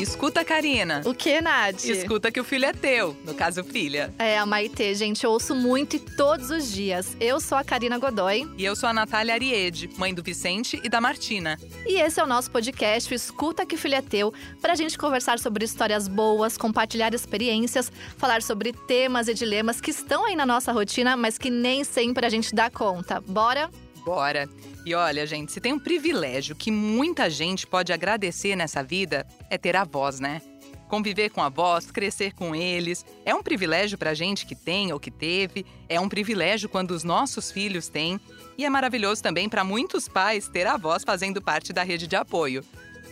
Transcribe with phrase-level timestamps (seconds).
[0.00, 1.02] Escuta, Karina.
[1.04, 1.84] O que, Nath?
[1.84, 4.14] Escuta que o filho é teu, no caso, filha.
[4.18, 7.14] É, a Maitê, gente, eu ouço muito e todos os dias.
[7.20, 8.48] Eu sou a Karina Godoy.
[8.56, 11.58] E eu sou a Natália Ariede, mãe do Vicente e da Martina.
[11.86, 14.32] E esse é o nosso podcast, Escuta que o filho é teu,
[14.62, 20.24] pra gente conversar sobre histórias boas, compartilhar experiências, falar sobre temas e dilemas que estão
[20.24, 23.20] aí na nossa rotina, mas que nem sempre a gente dá conta.
[23.20, 23.68] Bora?
[24.04, 24.48] Bora!
[24.84, 29.58] E olha, gente, se tem um privilégio que muita gente pode agradecer nessa vida, é
[29.58, 30.40] ter avós, né?
[30.88, 35.10] Conviver com avós, crescer com eles, é um privilégio pra gente que tem ou que
[35.10, 38.18] teve, é um privilégio quando os nossos filhos têm,
[38.58, 42.64] e é maravilhoso também para muitos pais ter avós fazendo parte da rede de apoio.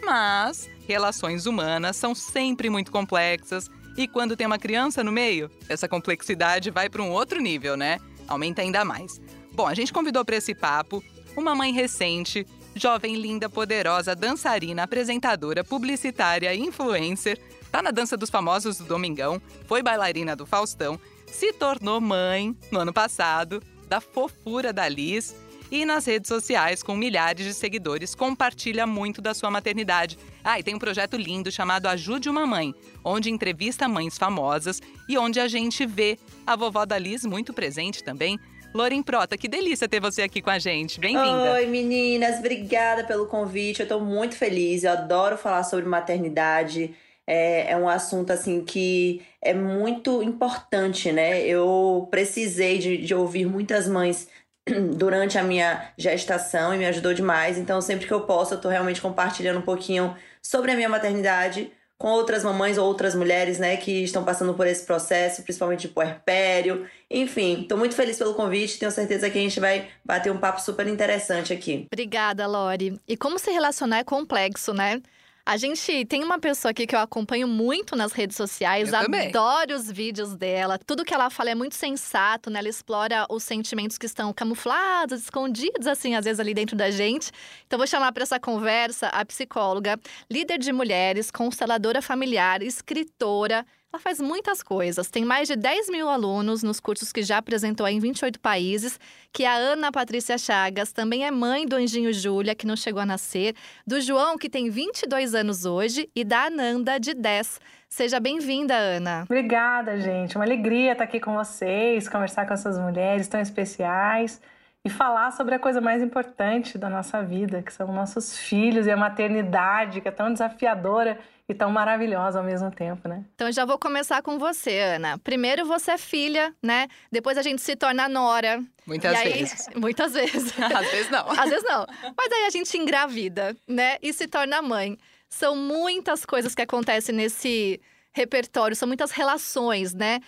[0.05, 5.89] Mas relações humanas são sempre muito complexas, e quando tem uma criança no meio, essa
[5.89, 7.98] complexidade vai para um outro nível, né?
[8.27, 9.20] Aumenta ainda mais.
[9.59, 11.03] Bom, a gente convidou para esse papo
[11.37, 18.79] uma mãe recente, jovem, linda, poderosa, dançarina, apresentadora, publicitária, influencer, tá na dança dos famosos
[18.79, 24.89] do Domingão, foi bailarina do Faustão, se tornou mãe no ano passado, da fofura da
[24.89, 25.34] Liz
[25.73, 30.17] e nas redes sociais, com milhares de seguidores, compartilha muito da sua maternidade.
[30.45, 35.19] Ah, e tem um projeto lindo chamado Ajude uma Mãe, onde entrevista mães famosas e
[35.19, 38.39] onde a gente vê a vovó da Liz muito presente também
[38.74, 41.00] Loren Prota, que delícia ter você aqui com a gente.
[41.00, 41.55] Bem-vinda.
[41.55, 42.38] Oi, meninas.
[42.38, 43.80] Obrigada pelo convite.
[43.80, 44.84] Eu tô muito feliz.
[44.84, 46.94] Eu adoro falar sobre maternidade.
[47.27, 51.41] É, é um assunto, assim, que é muito importante, né?
[51.41, 54.28] Eu precisei de, de ouvir muitas mães
[54.96, 57.56] durante a minha gestação e me ajudou demais.
[57.56, 61.72] Então, sempre que eu posso, eu tô realmente compartilhando um pouquinho sobre a minha maternidade
[61.98, 65.89] com outras mamães ou outras mulheres, né, que estão passando por esse processo, principalmente de
[65.89, 66.86] puerpério.
[67.11, 70.61] Enfim, estou muito feliz pelo convite, tenho certeza que a gente vai bater um papo
[70.61, 71.87] super interessante aqui.
[71.91, 73.01] Obrigada, Lori.
[73.09, 75.01] E como se relacionar é complexo, né?
[75.48, 79.11] A gente tem uma pessoa aqui que eu acompanho muito nas redes sociais, eu adoro
[79.11, 79.33] também.
[79.74, 80.79] os vídeos dela.
[80.79, 82.58] Tudo que ela fala é muito sensato, né?
[82.58, 87.30] Ela explora os sentimentos que estão camuflados, escondidos, assim, às vezes ali dentro da gente.
[87.67, 89.98] Então, vou chamar para essa conversa a psicóloga,
[90.30, 93.64] líder de mulheres, consteladora familiar, escritora.
[93.91, 95.11] Ela faz muitas coisas.
[95.11, 99.01] Tem mais de 10 mil alunos nos cursos que já apresentou em 28 países.
[99.33, 103.07] Que a Ana Patrícia Chagas também é mãe do Anjinho Júlia, que não chegou a
[103.07, 103.55] nascer.
[103.87, 106.07] Do João, que tem 22 anos hoje.
[106.15, 107.59] E da Ananda, de 10.
[107.89, 109.23] Seja bem-vinda, Ana.
[109.25, 110.37] Obrigada, gente.
[110.37, 114.39] Uma alegria estar aqui com vocês, conversar com essas mulheres tão especiais
[114.85, 118.91] e falar sobre a coisa mais importante da nossa vida, que são nossos filhos e
[118.91, 123.25] a maternidade, que é tão desafiadora e tão maravilhosa ao mesmo tempo, né?
[123.35, 125.17] Então já vou começar com você, Ana.
[125.19, 126.89] Primeiro você é filha, né?
[127.11, 128.62] Depois a gente se torna nora.
[128.87, 129.67] Muitas aí, vezes.
[129.75, 130.53] Muitas vezes.
[130.61, 131.31] Às vezes não.
[131.31, 131.87] Às vezes não.
[132.17, 133.97] Mas aí a gente engravida, né?
[134.03, 134.99] E se torna mãe.
[135.26, 137.81] São muitas coisas que acontecem nesse
[138.12, 140.20] repertório, são muitas relações, né?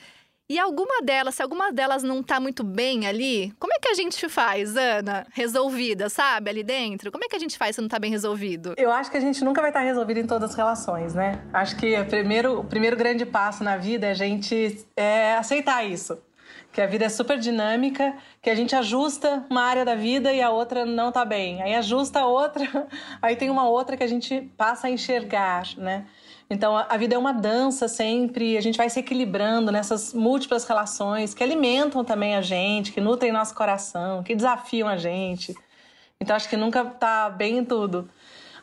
[0.51, 3.95] E alguma delas, se alguma delas não tá muito bem ali, como é que a
[3.95, 5.25] gente faz, Ana?
[5.33, 6.51] Resolvida, sabe?
[6.51, 7.13] Ali dentro?
[7.13, 8.75] Como é que a gente faz se não tá bem resolvido?
[8.77, 11.41] Eu acho que a gente nunca vai estar resolvido em todas as relações, né?
[11.53, 15.85] Acho que o primeiro, o primeiro grande passo na vida é a gente é, aceitar
[15.85, 16.19] isso.
[16.73, 18.13] Que a vida é super dinâmica,
[18.43, 21.63] que a gente ajusta uma área da vida e a outra não tá bem.
[21.63, 22.89] Aí ajusta a outra,
[23.23, 26.07] aí tem uma outra que a gente passa a enxergar, né?
[26.51, 31.33] Então a vida é uma dança sempre, a gente vai se equilibrando nessas múltiplas relações
[31.33, 35.55] que alimentam também a gente, que nutrem nosso coração, que desafiam a gente.
[36.21, 38.11] Então acho que nunca tá bem em tudo.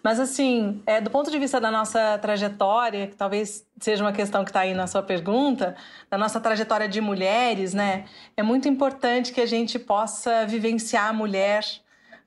[0.04, 4.44] Mas assim, é, do ponto de vista da nossa trajetória, que talvez seja uma questão
[4.44, 5.76] que está aí na sua pergunta,
[6.10, 8.06] da nossa trajetória de mulheres, né?
[8.36, 11.64] É muito importante que a gente possa vivenciar a mulher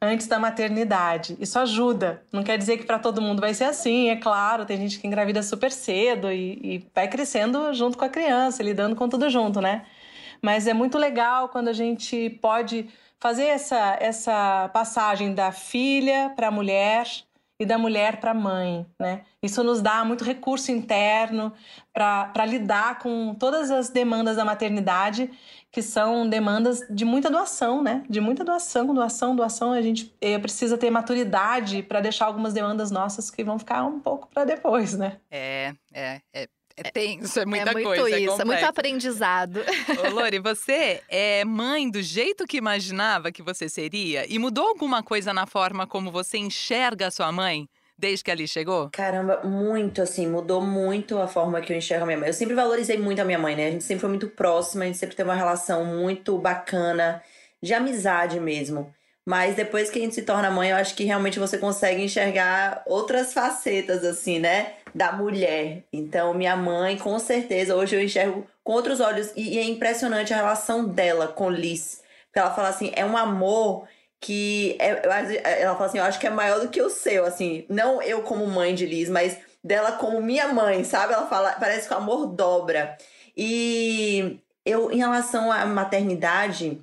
[0.03, 1.37] antes da maternidade.
[1.41, 2.23] Isso ajuda.
[2.33, 4.65] Não quer dizer que para todo mundo vai ser assim, é claro.
[4.65, 8.97] Tem gente que engravida super cedo e, e vai crescendo junto com a criança, lidando
[8.97, 9.85] com tudo junto, né?
[10.43, 16.49] Mas é muito legal quando a gente pode fazer essa, essa passagem da filha para
[16.49, 17.07] a mulher
[17.61, 19.21] e da mulher para a mãe, né?
[19.43, 21.53] Isso nos dá muito recurso interno
[21.93, 25.31] para lidar com todas as demandas da maternidade
[25.71, 28.03] que são demandas de muita doação, né?
[28.09, 29.73] De muita doação, doação, doação.
[29.73, 34.01] A gente eh, precisa ter maturidade para deixar algumas demandas nossas que vão ficar um
[34.01, 35.19] pouco para depois, né?
[35.31, 36.49] É, é, é.
[36.83, 38.19] É tenso, é muita é muito coisa.
[38.19, 39.61] isso, é, é muito aprendizado.
[40.07, 44.25] Ô, Lori, você é mãe do jeito que imaginava que você seria?
[44.29, 47.69] E mudou alguma coisa na forma como você enxerga a sua mãe?
[48.01, 48.89] desde que ali chegou?
[48.91, 52.29] Caramba, muito, assim, mudou muito a forma que eu enxergo a minha mãe.
[52.29, 53.69] Eu sempre valorizei muito a minha mãe, né?
[53.69, 57.23] A gente sempre foi muito próxima, a gente sempre teve uma relação muito bacana,
[57.63, 58.93] de amizade mesmo.
[59.25, 62.83] Mas depois que a gente se torna mãe, eu acho que realmente você consegue enxergar
[62.87, 64.77] outras facetas, assim, né?
[64.95, 65.85] Da mulher.
[65.93, 70.33] Então, minha mãe, com certeza, hoje eu enxergo com outros olhos e, e é impressionante
[70.33, 72.03] a relação dela com Liz.
[72.27, 73.89] Porque ela fala assim, é um amor
[74.21, 75.01] que é,
[75.63, 78.23] ela fala assim, eu acho que é maior do que o seu, assim, não eu
[78.23, 81.13] como mãe de Liz, mas dela como minha mãe, sabe?
[81.13, 82.97] Ela fala, parece que o amor dobra.
[83.37, 86.81] E eu, em relação à maternidade,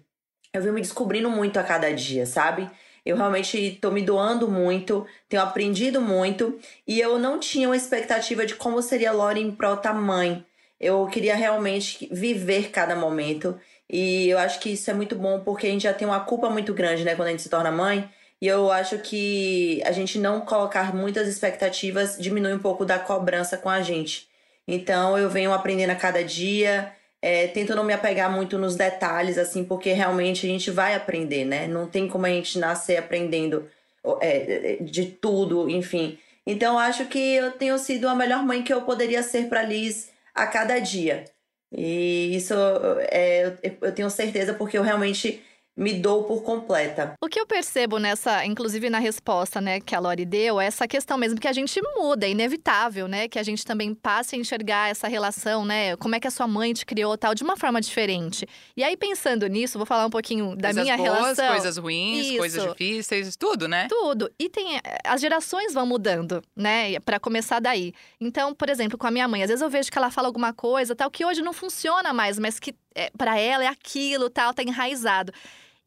[0.54, 2.70] eu venho me descobrindo muito a cada dia, sabe?
[3.08, 8.46] Eu realmente tô me doando muito, tenho aprendido muito e eu não tinha uma expectativa
[8.46, 10.46] de como seria Lauren prota mãe.
[10.78, 13.58] Eu queria realmente viver cada momento
[13.90, 16.50] e eu acho que isso é muito bom porque a gente já tem uma culpa
[16.50, 18.10] muito grande, né, quando a gente se torna mãe.
[18.42, 23.58] E eu acho que a gente não colocar muitas expectativas diminui um pouco da cobrança
[23.58, 24.28] com a gente.
[24.68, 26.92] Então eu venho aprendendo a cada dia,
[27.22, 31.46] é, tento não me apegar muito nos detalhes, assim, porque realmente a gente vai aprender,
[31.46, 31.68] né?
[31.68, 33.68] Não tem como a gente nascer aprendendo
[34.22, 36.18] é, de tudo, enfim.
[36.46, 40.12] Então acho que eu tenho sido a melhor mãe que eu poderia ser para Liz
[40.34, 41.26] a cada dia.
[41.72, 42.54] E isso
[43.12, 45.44] é, eu tenho certeza porque eu realmente
[45.78, 47.14] me dou por completa.
[47.22, 50.88] O que eu percebo nessa, inclusive na resposta, né, que a Lori deu, é essa
[50.88, 54.40] questão mesmo que a gente muda, é inevitável, né, que a gente também passe a
[54.40, 57.56] enxergar essa relação, né, como é que a sua mãe te criou tal, de uma
[57.56, 58.48] forma diferente.
[58.76, 61.48] E aí pensando nisso, vou falar um pouquinho da coisas minha boas, relação.
[61.50, 62.38] coisas ruins, Isso.
[62.38, 63.88] coisas difíceis, tudo, né?
[63.88, 64.32] Tudo.
[64.40, 67.94] E tem as gerações vão mudando, né, para começar daí.
[68.20, 70.54] Então, por exemplo, com a minha mãe, às vezes eu vejo que ela fala alguma
[70.54, 74.54] coisa, tal, que hoje não funciona mais, mas que é, para ela é aquilo, tal,
[74.56, 75.32] tá enraizado.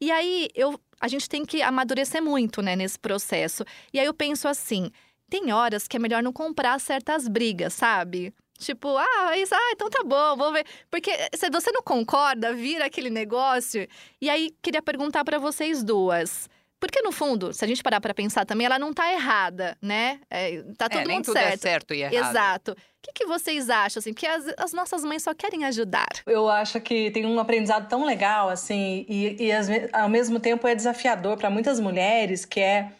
[0.01, 3.63] E aí eu, a gente tem que amadurecer muito, né, nesse processo.
[3.93, 4.89] E aí eu penso assim,
[5.29, 8.33] tem horas que é melhor não comprar certas brigas, sabe?
[8.57, 10.65] Tipo, ah, isso, ah, então tá bom, vou ver.
[10.89, 13.87] Porque se você não concorda, vira aquele negócio.
[14.19, 16.47] E aí, queria perguntar para vocês duas.
[16.81, 20.19] Porque, no fundo, se a gente parar para pensar também, ela não tá errada, né?
[20.31, 21.53] É, tá todo é, nem mundo tudo certo.
[21.53, 22.31] é certo e errado.
[22.31, 22.71] Exato.
[22.71, 24.11] O que, que vocês acham, assim?
[24.11, 26.09] Porque as, as, nossas mães só querem ajudar.
[26.25, 29.51] Eu acho que tem um aprendizado tão legal, assim, e, e
[29.93, 32.91] ao mesmo tempo é desafiador para muitas mulheres, que é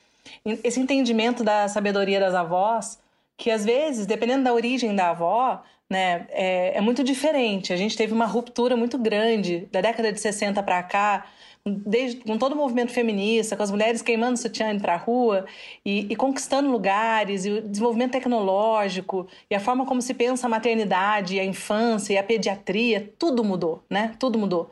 [0.64, 3.00] esse entendimento da sabedoria das avós,
[3.36, 7.74] que às vezes, dependendo da origem da avó, né, é, é muito diferente.
[7.74, 11.26] A gente teve uma ruptura muito grande da década de 60 para cá,
[11.66, 15.46] desde, com todo o movimento feminista, com as mulheres queimando sutiã para a rua
[15.86, 20.50] e, e, conquistando lugares, e o desenvolvimento tecnológico, e a forma como se pensa a
[20.50, 24.16] maternidade, a infância a pediatria, tudo mudou, né?
[24.20, 24.70] Tudo mudou.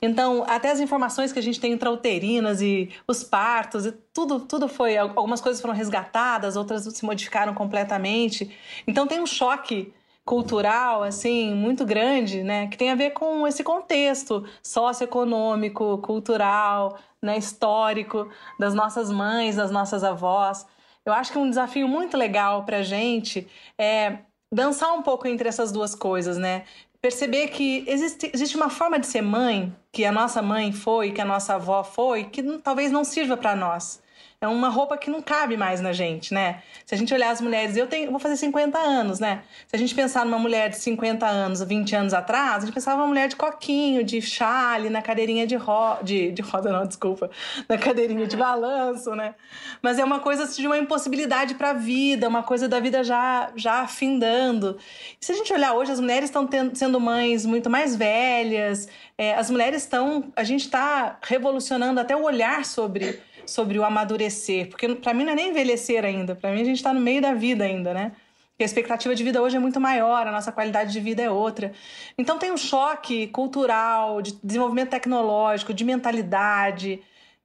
[0.00, 4.68] Então, até as informações que a gente tem intrauterinas e os partos, e tudo, tudo
[4.68, 4.96] foi.
[4.96, 8.50] Algumas coisas foram resgatadas, outras se modificaram completamente.
[8.86, 9.92] Então, tem um choque
[10.24, 17.36] cultural assim muito grande, né, que tem a ver com esse contexto socioeconômico, cultural, né,
[17.38, 18.28] histórico
[18.58, 20.66] das nossas mães, das nossas avós.
[21.04, 23.46] Eu acho que um desafio muito legal para gente
[23.78, 24.18] é
[24.52, 26.64] dançar um pouco entre essas duas coisas, né?
[27.02, 31.20] Perceber que existe, existe uma forma de ser mãe, que a nossa mãe foi, que
[31.20, 34.02] a nossa avó foi, que talvez não sirva para nós
[34.44, 36.62] é uma roupa que não cabe mais na gente, né?
[36.84, 39.42] Se a gente olhar as mulheres, eu tenho, vou fazer 50 anos, né?
[39.66, 43.00] Se a gente pensar numa mulher de 50 anos, 20 anos atrás, a gente pensava
[43.00, 47.30] uma mulher de coquinho, de chale, na cadeirinha de, ro de, de roda, não, desculpa,
[47.68, 49.34] na cadeirinha de balanço, né?
[49.80, 53.02] Mas é uma coisa assim, de uma impossibilidade para a vida, uma coisa da vida
[53.02, 54.76] já, já afindando.
[55.20, 59.34] E se a gente olhar hoje, as mulheres estão sendo mães muito mais velhas, é,
[59.34, 64.94] as mulheres estão, a gente está revolucionando até o olhar sobre sobre o amadurecer, porque
[64.94, 67.34] para mim não é nem envelhecer ainda, para mim a gente está no meio da
[67.34, 68.12] vida ainda, né?
[68.50, 71.28] Porque a expectativa de vida hoje é muito maior, a nossa qualidade de vida é
[71.28, 71.72] outra.
[72.16, 77.02] Então tem um choque cultural, de desenvolvimento tecnológico, de mentalidade,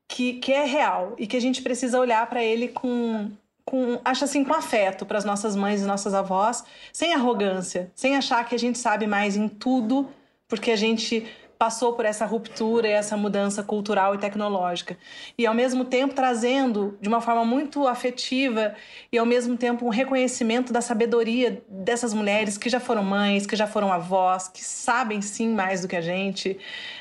[0.07, 3.31] que, que é real e que a gente precisa olhar para ele com,
[3.65, 8.15] com, acho assim, com afeto para as nossas mães e nossas avós, sem arrogância, sem
[8.15, 10.09] achar que a gente sabe mais em tudo,
[10.47, 11.27] porque a gente
[11.59, 14.97] passou por essa ruptura e essa mudança cultural e tecnológica.
[15.37, 18.73] E ao mesmo tempo trazendo de uma forma muito afetiva
[19.11, 23.57] e ao mesmo tempo um reconhecimento da sabedoria dessas mulheres que já foram mães, que
[23.57, 26.57] já foram avós, que sabem sim mais do que a gente,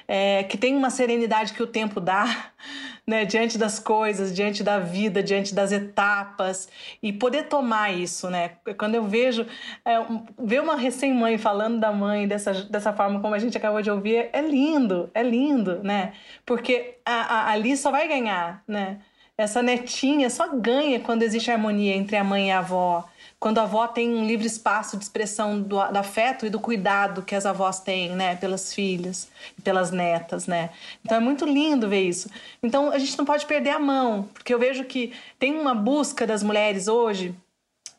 [0.08, 2.50] é, que tem uma serenidade que o tempo dá
[3.06, 6.68] né, diante das coisas, diante da vida, diante das etapas
[7.02, 8.52] e poder tomar isso, né?
[8.78, 9.46] Quando eu vejo
[9.84, 9.98] é,
[10.38, 14.30] ver uma recém-mãe falando da mãe dessa, dessa forma como a gente acabou de ouvir,
[14.32, 16.14] é lindo, é lindo, né?
[16.44, 19.00] Porque a, a, ali só vai ganhar, né?
[19.36, 23.08] Essa netinha só ganha quando existe harmonia entre a mãe e a avó
[23.40, 27.22] quando a avó tem um livre espaço de expressão do, do, afeto e do cuidado
[27.22, 30.70] que as avós têm, né, pelas filhas e pelas netas, né.
[31.04, 32.28] Então é muito lindo ver isso.
[32.62, 36.26] Então a gente não pode perder a mão, porque eu vejo que tem uma busca
[36.26, 37.34] das mulheres hoje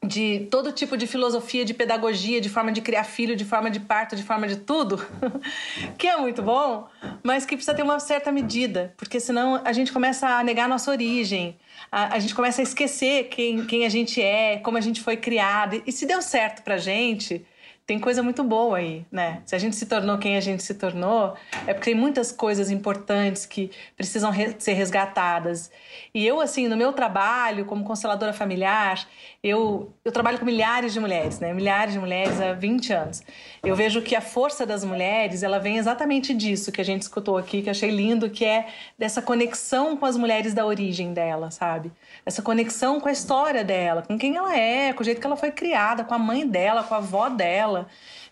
[0.04, 3.82] de todo tipo de filosofia, de pedagogia, de forma de criar filho, de forma de
[3.82, 5.06] parto, de forma de tudo,
[5.98, 6.88] que é muito bom,
[7.22, 10.68] mas que precisa ter uma certa medida, porque senão a gente começa a negar a
[10.70, 11.58] nossa origem,
[11.92, 15.18] a, a gente começa a esquecer quem, quem a gente é, como a gente foi
[15.18, 15.82] criado.
[15.86, 17.46] E se deu certo pra gente,
[17.90, 19.42] tem coisa muito boa aí, né?
[19.48, 21.34] Se a gente se tornou quem a gente se tornou,
[21.66, 25.72] é porque tem muitas coisas importantes que precisam re ser resgatadas.
[26.14, 29.08] E eu, assim, no meu trabalho como consteladora familiar,
[29.42, 31.52] eu, eu trabalho com milhares de mulheres, né?
[31.52, 33.24] Milhares de mulheres há 20 anos.
[33.64, 37.38] Eu vejo que a força das mulheres, ela vem exatamente disso que a gente escutou
[37.38, 38.68] aqui, que achei lindo, que é
[39.00, 41.92] dessa conexão com as mulheres da origem dela, sabe?
[42.24, 45.36] Essa conexão com a história dela, com quem ela é, com o jeito que ela
[45.36, 47.79] foi criada, com a mãe dela, com a avó dela.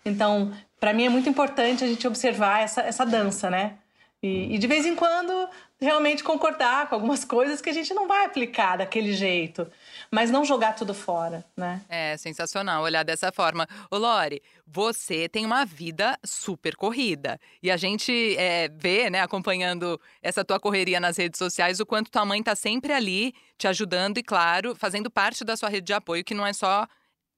[0.04, 3.78] Então, para mim é muito importante a gente observar essa, essa dança, né?
[4.20, 5.48] E, e, de vez em quando
[5.80, 9.70] realmente concordar com algumas coisas que a gente não vai aplicar daquele jeito,
[10.10, 11.82] mas não jogar tudo fora, né?
[11.88, 13.64] É sensacional olhar dessa forma.
[13.88, 20.00] Ô Lore, você tem uma vida super corrida e a gente é, vê, né, acompanhando
[20.20, 24.18] essa tua correria nas redes sociais, o quanto tua mãe tá sempre ali te ajudando
[24.18, 26.88] e, claro, fazendo parte da sua rede de apoio, que não é só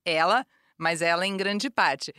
[0.02, 0.46] ela,
[0.80, 2.12] mas ela em grande parte.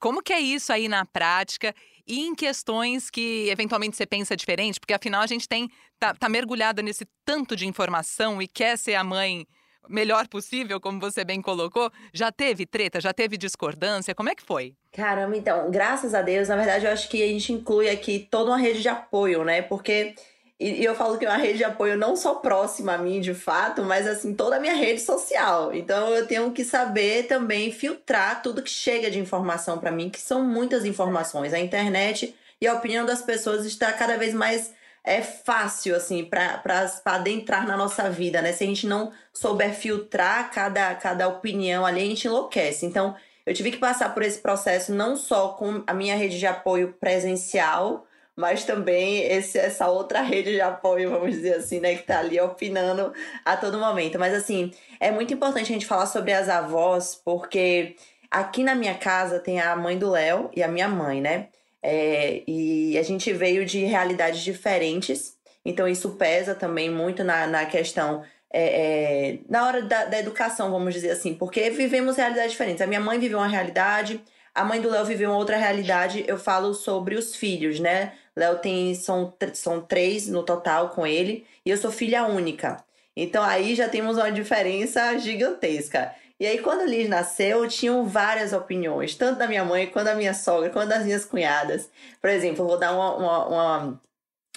[0.00, 1.74] Como que é isso aí na prática
[2.06, 4.80] e em questões que eventualmente você pensa diferente?
[4.80, 8.94] Porque afinal a gente tem tá, tá mergulhada nesse tanto de informação e quer ser
[8.94, 9.46] a mãe
[9.88, 11.90] melhor possível, como você bem colocou.
[12.12, 14.14] Já teve treta, já teve discordância?
[14.14, 14.74] Como é que foi?
[14.92, 18.50] Caramba, então, graças a Deus, na verdade, eu acho que a gente inclui aqui toda
[18.50, 19.62] uma rede de apoio, né?
[19.62, 20.14] Porque
[20.60, 23.32] e, eu falo que é uma rede de apoio não só próxima a mim, de
[23.32, 25.72] fato, mas assim, toda a minha rede social.
[25.74, 30.20] Então eu tenho que saber também filtrar tudo que chega de informação para mim, que
[30.20, 31.54] são muitas informações.
[31.54, 36.62] A internet e a opinião das pessoas está cada vez mais é fácil assim para
[37.06, 38.52] adentrar na nossa vida, né?
[38.52, 42.84] Se a gente não souber filtrar cada, cada opinião ali, a gente enlouquece.
[42.84, 46.46] Então, eu tive que passar por esse processo não só com a minha rede de
[46.46, 48.06] apoio presencial,
[48.40, 52.40] mas também esse, essa outra rede de apoio, vamos dizer assim, né, que tá ali
[52.40, 53.12] opinando
[53.44, 54.18] a todo momento.
[54.18, 57.96] Mas assim, é muito importante a gente falar sobre as avós, porque
[58.30, 61.48] aqui na minha casa tem a mãe do Léo e a minha mãe, né?
[61.82, 67.66] É, e a gente veio de realidades diferentes, então isso pesa também muito na, na
[67.66, 68.22] questão.
[68.52, 72.82] É, é, na hora da, da educação, vamos dizer assim, porque vivemos realidades diferentes.
[72.82, 74.20] A minha mãe viveu uma realidade,
[74.54, 76.24] a mãe do Léo viveu uma outra realidade.
[76.26, 78.12] Eu falo sobre os filhos, né?
[78.36, 82.82] Léo tem são, são três no total com ele e eu sou filha única.
[83.16, 86.14] Então aí já temos uma diferença gigantesca.
[86.38, 90.32] E aí quando Liz nasceu, tinham várias opiniões, tanto da minha mãe quanto da minha
[90.32, 91.90] sogra, quanto das minhas cunhadas.
[92.20, 94.00] Por exemplo, vou dar uma, uma, uma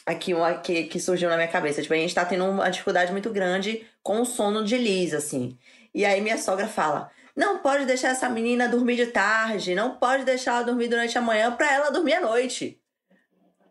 [0.05, 1.81] aqui uma que, que surgiu na minha cabeça.
[1.81, 5.57] Tipo, a gente tá tendo uma dificuldade muito grande com o sono de Liz, assim.
[5.93, 10.23] E aí minha sogra fala: não pode deixar essa menina dormir de tarde, não pode
[10.23, 12.79] deixar ela dormir durante a manhã para ela dormir à noite.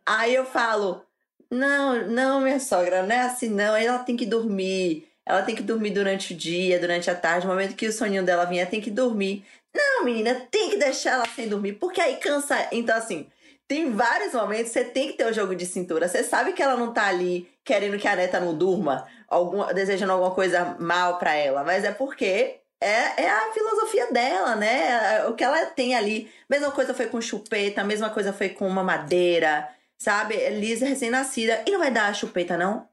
[0.06, 1.04] Aí eu falo:
[1.50, 3.76] Não, não, minha sogra, não é assim, não.
[3.76, 5.08] Ela tem que dormir.
[5.24, 7.46] Ela tem que dormir durante o dia, durante a tarde.
[7.46, 9.44] No momento que o soninho dela vier, tem que dormir.
[9.74, 12.68] Não, menina, tem que deixar ela sem dormir, porque aí cansa.
[12.72, 13.28] Então, assim,
[13.66, 16.08] tem vários momentos que você tem que ter o jogo de cintura.
[16.08, 20.12] Você sabe que ela não tá ali querendo que a neta não durma, algum, desejando
[20.12, 25.24] alguma coisa mal para ela, mas é porque é, é a filosofia dela, né?
[25.26, 26.30] O que ela tem ali.
[26.50, 29.68] Mesma coisa foi com chupeta, mesma coisa foi com uma madeira
[30.02, 30.36] sabe?
[30.50, 31.62] Lisa recém-nascida.
[31.64, 32.88] E não vai dar a chupeta, não?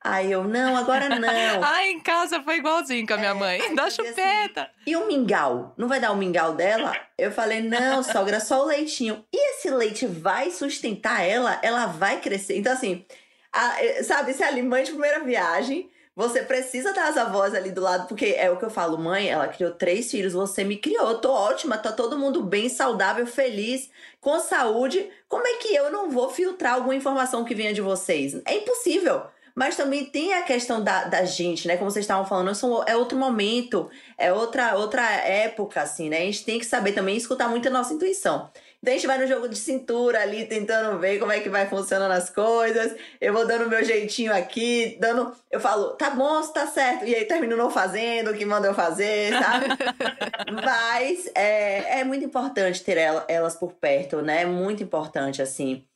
[0.00, 1.62] Aí eu, não, agora não.
[1.62, 3.74] ah, em casa foi igualzinho com a minha é, mãe.
[3.74, 4.62] Dá assim, chupeta.
[4.62, 5.74] Assim, e o mingau?
[5.76, 6.92] Não vai dar o mingau dela?
[7.18, 9.24] Eu falei, não, sogra, só o leitinho.
[9.32, 11.58] E esse leite vai sustentar ela?
[11.62, 12.56] Ela vai crescer?
[12.56, 13.04] Então, assim,
[13.52, 18.06] a, sabe, se é alimento de primeira viagem, você precisa das avós ali do lado,
[18.06, 21.32] porque é o que eu falo, mãe, ela criou três filhos, você me criou, tô
[21.32, 23.90] ótima, tá todo mundo bem, saudável, feliz,
[24.20, 25.10] com saúde.
[25.26, 28.40] Como é que eu não vou filtrar alguma informação que venha de vocês?
[28.44, 29.22] É impossível.
[29.54, 31.76] Mas também tem a questão da, da gente, né?
[31.76, 32.50] Como vocês estavam falando,
[32.86, 36.18] é outro momento, é outra, outra época, assim, né?
[36.18, 38.50] A gente tem que saber também escutar muito a nossa intuição.
[38.84, 42.10] A gente vai no jogo de cintura ali, tentando ver como é que vai funcionando
[42.10, 42.96] as coisas.
[43.20, 45.32] Eu vou dando meu jeitinho aqui, dando.
[45.48, 47.04] Eu falo, tá bom, tá certo.
[47.04, 49.66] E aí termino não fazendo o que manda eu fazer, sabe?
[50.64, 52.98] Mas é, é muito importante ter
[53.28, 54.42] elas por perto, né?
[54.42, 55.86] É muito importante, assim.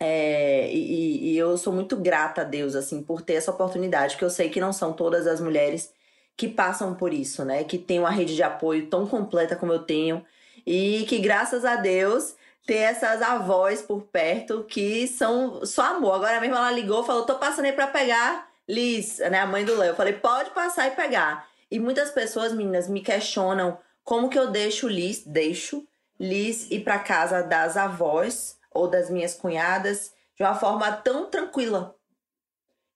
[0.00, 4.24] É, e, e, eu sou muito grata a Deus, assim, por ter essa oportunidade, porque
[4.24, 5.92] eu sei que não são todas as mulheres
[6.36, 7.62] que passam por isso, né?
[7.62, 10.24] Que tem uma rede de apoio tão completa como eu tenho
[10.66, 12.34] e que graças a Deus
[12.66, 16.14] tem essas avós por perto que são só amor.
[16.14, 19.76] Agora mesmo ela ligou, falou: "Tô passando aí para pegar Liz, né, a mãe do
[19.76, 19.90] Léo".
[19.90, 21.48] Eu falei: "Pode passar e pegar".
[21.70, 25.86] E muitas pessoas, meninas, me questionam como que eu deixo Liz, deixo
[26.18, 31.94] Liz ir para casa das avós ou das minhas cunhadas de uma forma tão tranquila.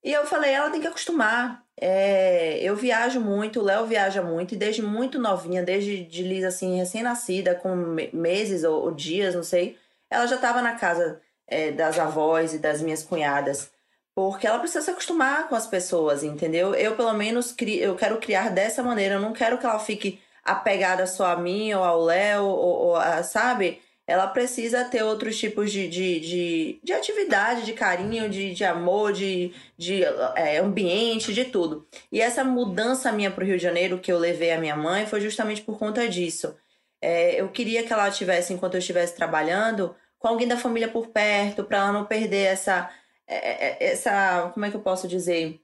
[0.02, 1.64] E eu falei, ela tem que acostumar.
[1.82, 6.44] É, eu viajo muito, o Léo viaja muito, e desde muito novinha, desde de Liz,
[6.44, 7.75] assim, recém-nascida, com
[8.12, 9.78] meses ou, ou, dias, não sei,
[10.10, 13.70] ela já estava na casa é, das avós e das minhas cunhadas.
[14.14, 16.75] Porque ela precisa se acostumar com as pessoas, entendeu?
[16.75, 19.14] Eu, pelo menos, cri eu quero criar dessa maneira.
[19.14, 22.96] Eu não quero que ela fique apegada só a mim ou ao Léo, ou, ou
[22.96, 23.80] a, sabe?
[24.10, 29.12] Ela precisa ter outros tipos de, de, de, de atividade, de carinho, de, de amor,
[29.12, 30.02] de, de
[30.34, 31.86] é, ambiente, de tudo.
[32.10, 35.06] E essa mudança minha para o Rio de Janeiro, que eu levei a minha mãe,
[35.06, 36.56] foi justamente por conta disso.
[37.00, 41.06] É, eu queria que ela tivesse, enquanto eu estivesse trabalhando, com alguém da família por
[41.06, 42.90] perto, para ela não perder essa,
[43.28, 44.50] é, é, é, essa.
[44.52, 45.60] Como é que eu posso dizer?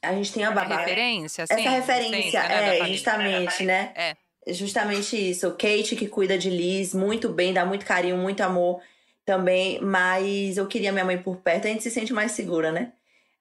[0.00, 0.74] A gente tem a babá.
[0.74, 1.52] Essa referência, sim.
[1.52, 3.92] Essa referência, né, é, justamente, né?
[3.94, 4.16] É.
[4.52, 5.50] Justamente isso.
[5.52, 8.80] Kate, que cuida de Liz muito bem, dá muito carinho, muito amor
[9.24, 9.80] também.
[9.80, 11.66] Mas eu queria minha mãe por perto.
[11.66, 12.92] A gente se sente mais segura, né?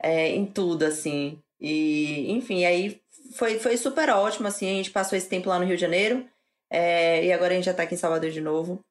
[0.01, 1.41] É, em tudo, assim.
[1.59, 3.01] E, enfim, aí
[3.35, 4.67] foi, foi super ótimo, assim.
[4.69, 6.27] A gente passou esse tempo lá no Rio de Janeiro.
[6.69, 8.83] É, e agora a gente já tá aqui em Salvador de novo.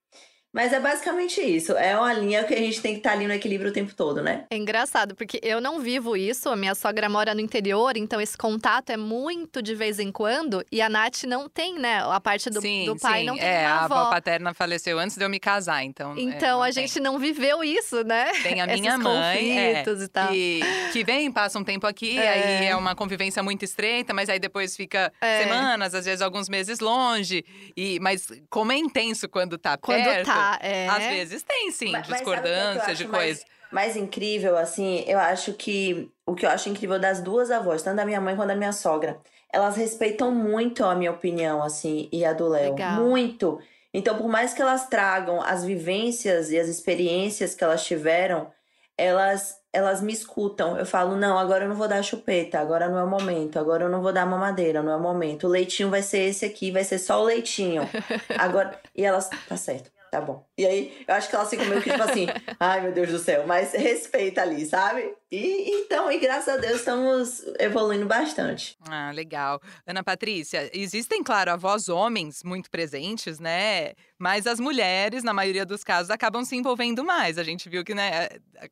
[0.57, 1.73] Mas é basicamente isso.
[1.73, 3.95] É uma linha que a gente tem que estar tá ali no equilíbrio o tempo
[3.95, 4.47] todo, né?
[4.49, 6.49] É engraçado, porque eu não vivo isso.
[6.49, 10.65] A minha sogra mora no interior, então esse contato é muito de vez em quando.
[10.73, 12.03] E a Nath não tem, né?
[12.03, 13.27] A parte do, sim, do pai sim.
[13.27, 14.09] não tem é, a avó.
[14.09, 16.15] paterna faleceu antes de eu me casar, então.
[16.17, 18.33] É, então é, a gente não viveu isso, né?
[18.43, 19.59] Tem a minha mãe.
[19.59, 20.29] É, e tal.
[20.29, 20.61] Que,
[20.91, 22.29] que vem, passa um tempo aqui, é.
[22.29, 25.43] aí é uma convivência muito estreita, mas aí depois fica é.
[25.43, 27.45] semanas, às vezes alguns meses longe.
[27.77, 30.25] E, mas como é intenso quando tá quando perto.
[30.25, 30.89] Tá, é.
[30.89, 33.41] Às vezes tem, sim, mas, discordância de coisa.
[33.41, 37.83] Mais, mais incrível, assim, eu acho que o que eu acho incrível das duas avós,
[37.83, 39.19] tanto da minha mãe quanto da minha sogra,
[39.53, 42.75] elas respeitam muito a minha opinião, assim, e a do Léo.
[43.01, 43.61] Muito.
[43.95, 48.51] Então, por mais que elas tragam as vivências e as experiências que elas tiveram,
[48.97, 50.79] elas elas me escutam.
[50.79, 53.85] Eu falo, não, agora eu não vou dar chupeta, agora não é o momento, agora
[53.85, 55.47] eu não vou dar mamadeira, não é o momento.
[55.47, 57.83] O leitinho vai ser esse aqui, vai ser só o leitinho.
[58.39, 58.81] Agora.
[58.95, 60.47] E elas, tá certo tá bom.
[60.57, 62.27] E aí, eu acho que ela fica meio que tipo assim,
[62.59, 65.15] ai meu Deus do céu, mas respeita ali, sabe?
[65.31, 68.77] E então, e graças a Deus estamos evoluindo bastante.
[68.89, 69.61] Ah, legal.
[69.87, 73.93] Ana Patrícia, existem, claro, avós homens muito presentes, né?
[74.19, 77.39] Mas as mulheres, na maioria dos casos, acabam se envolvendo mais.
[77.39, 78.29] A gente viu que, né,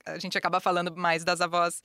[0.07, 1.83] a gente acaba falando mais das avós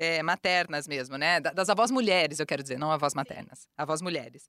[0.00, 1.40] é, maternas mesmo, né?
[1.40, 4.48] Das avós mulheres, eu quero dizer, não avós maternas, avós mulheres.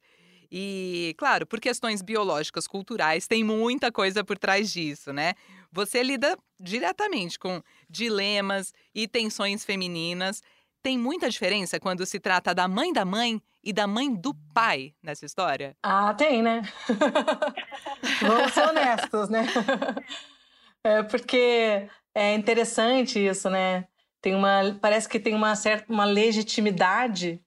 [0.52, 5.34] E, claro, por questões biológicas, culturais, tem muita coisa por trás disso, né?
[5.72, 10.44] Você lida diretamente com dilemas e tensões femininas.
[10.84, 14.94] Tem muita diferença quando se trata da mãe da mãe e da mãe do pai
[15.02, 15.78] nessa história?
[15.82, 16.64] Ah, tem, né?
[18.22, 19.46] Vamos ser honestos, né?
[20.84, 23.88] É porque é interessante isso, né?
[24.20, 27.40] Tem uma, parece que tem uma certa uma legitimidade,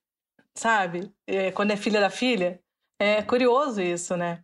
[0.55, 1.13] sabe?
[1.27, 2.61] É, quando é filha da filha,
[2.99, 4.43] é curioso isso, né?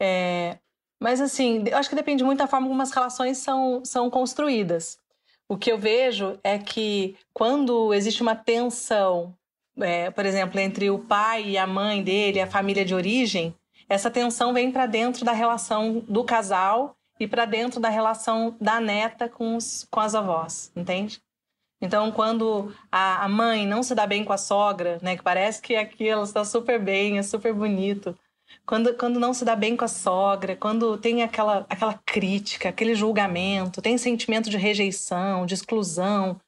[0.00, 0.58] É,
[1.00, 4.98] mas assim, eu acho que depende muito da forma como as relações são, são construídas.
[5.48, 9.36] O que eu vejo é que quando existe uma tensão,
[9.78, 13.54] é, por exemplo, entre o pai e a mãe dele, a família de origem,
[13.88, 18.80] essa tensão vem para dentro da relação do casal e para dentro da relação da
[18.80, 21.20] neta com, os, com as avós, entende?
[21.84, 25.60] Então, quando a, a mãe não se dá bem com a sogra, né, que parece
[25.60, 28.16] que aqui ela está super bem, é super bonito.
[28.64, 32.94] Quando, quando não se dá bem com a sogra, quando tem aquela, aquela crítica, aquele
[32.94, 36.40] julgamento, tem sentimento de rejeição, de exclusão,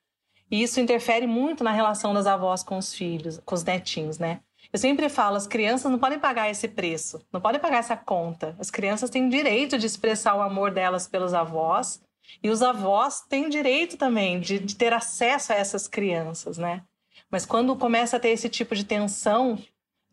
[0.50, 4.40] e isso interfere muito na relação das avós com os filhos, com os netinhos, né?
[4.72, 8.56] Eu sempre falo, as crianças não podem pagar esse preço, não podem pagar essa conta.
[8.58, 12.00] As crianças têm direito de expressar o amor delas pelos avós
[12.42, 16.82] e os avós têm direito também de, de ter acesso a essas crianças, né?
[17.30, 19.58] Mas quando começa a ter esse tipo de tensão,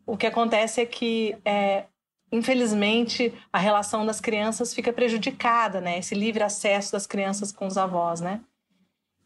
[0.06, 1.84] o que acontece é que, é,
[2.32, 5.98] infelizmente, a relação das crianças fica prejudicada, né?
[5.98, 8.40] Esse livre acesso das crianças com os avós, né?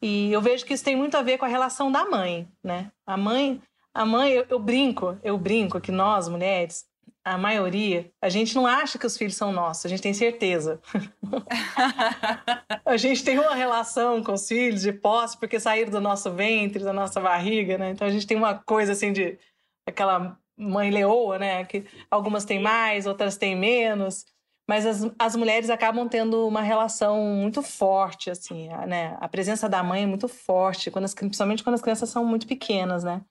[0.01, 2.93] E eu vejo que isso tem muito a ver com a relação da mãe, né?
[3.05, 3.61] A mãe,
[3.93, 6.88] a mãe, eu, eu brinco, eu brinco que nós mulheres
[7.33, 10.81] a maioria, a gente não acha que os filhos são nossos, a gente tem certeza.
[12.85, 16.83] a gente tem uma relação com os filhos de posse porque saíram do nosso ventre,
[16.83, 17.91] da nossa barriga, né?
[17.91, 19.39] Então a gente tem uma coisa assim de
[19.87, 21.65] aquela mãe leoa, né?
[21.65, 24.25] Que algumas têm mais, outras têm menos.
[24.69, 29.17] Mas as, as mulheres acabam tendo uma relação muito forte, assim, né?
[29.19, 32.47] A presença da mãe é muito forte, quando as, principalmente quando as crianças são muito
[32.47, 33.23] pequenas, né?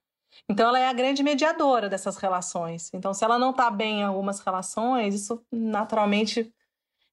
[0.49, 2.91] Então, ela é a grande mediadora dessas relações.
[2.93, 6.51] Então, se ela não está bem em algumas relações, isso naturalmente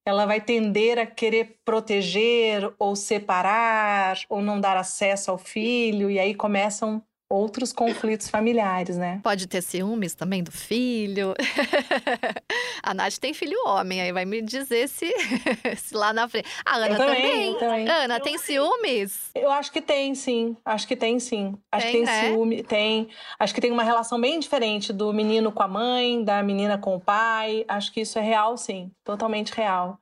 [0.07, 6.19] ela vai tender a querer proteger ou separar ou não dar acesso ao filho, e
[6.19, 9.21] aí começam outros conflitos familiares, né?
[9.23, 11.35] Pode ter ciúmes também do filho.
[12.83, 15.13] a Nath tem filho homem, aí vai me dizer se,
[15.77, 16.49] se lá na frente.
[16.65, 17.59] A Ana também.
[17.59, 17.89] também.
[17.89, 19.31] Ana, tem ciúmes?
[19.35, 20.57] Eu acho que tem, sim.
[20.65, 21.55] Acho que tem, sim.
[21.73, 22.29] Acho tem, que tem né?
[22.29, 23.09] ciúme, tem.
[23.39, 26.95] Acho que tem uma relação bem diferente do menino com a mãe, da menina com
[26.97, 27.65] o pai.
[27.67, 28.91] Acho que isso é real, sim.
[29.03, 29.99] Totalmente real.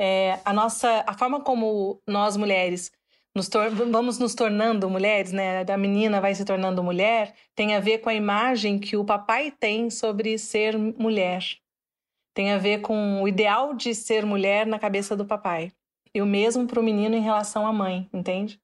[0.00, 2.90] É, a nossa, a forma como nós mulheres
[3.34, 3.48] nos
[3.90, 5.64] vamos nos tornando mulheres, né?
[5.64, 9.50] Da menina vai se tornando mulher, tem a ver com a imagem que o papai
[9.50, 11.42] tem sobre ser mulher.
[12.34, 15.72] Tem a ver com o ideal de ser mulher na cabeça do papai.
[16.14, 18.60] E o mesmo para o menino em relação à mãe, entende?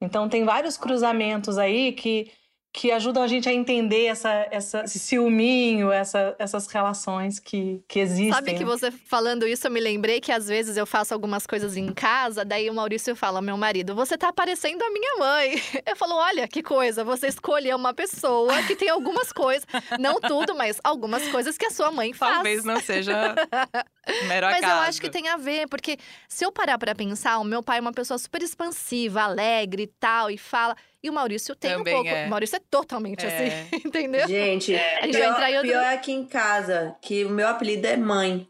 [0.00, 2.30] Então tem vários cruzamentos aí que
[2.72, 7.98] que ajudam a gente a entender essa, essa, esse ciúminho, essa, essas relações que, que
[7.98, 8.32] existem.
[8.32, 11.76] Sabe que você falando isso, eu me lembrei que às vezes eu faço algumas coisas
[11.76, 15.62] em casa, daí o Maurício fala, meu marido, você tá parecendo a minha mãe.
[15.84, 19.66] Eu falo, olha que coisa, você escolheu uma pessoa que tem algumas coisas,
[19.98, 22.34] não tudo, mas algumas coisas que a sua mãe faz.
[22.34, 23.34] Talvez não seja
[24.26, 27.44] mero Mas eu acho que tem a ver, porque se eu parar para pensar, o
[27.44, 30.74] meu pai é uma pessoa super expansiva, alegre e tal, e fala.
[31.02, 32.10] E o Maurício tem Também um pouco.
[32.10, 32.26] É.
[32.26, 33.28] O Maurício é totalmente é.
[33.28, 34.28] assim, entendeu?
[34.28, 35.70] Gente, a gente pior, vai entrar em outro...
[35.70, 38.48] pior é aqui em casa, que o meu apelido é mãe.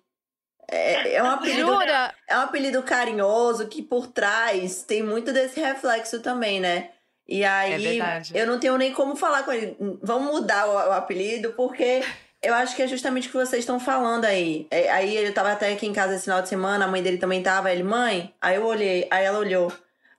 [0.70, 2.14] É, é, um apelido, Jura?
[2.28, 6.90] é um apelido carinhoso que por trás tem muito desse reflexo também, né?
[7.28, 9.76] E aí, é eu não tenho nem como falar com ele.
[10.02, 12.02] Vamos mudar o, o apelido, porque
[12.42, 14.66] eu acho que é justamente o que vocês estão falando aí.
[14.70, 17.18] É, aí ele tava até aqui em casa esse final de semana, a mãe dele
[17.18, 17.70] também tava.
[17.70, 18.34] Ele, mãe?
[18.40, 19.72] Aí eu olhei, aí ela olhou.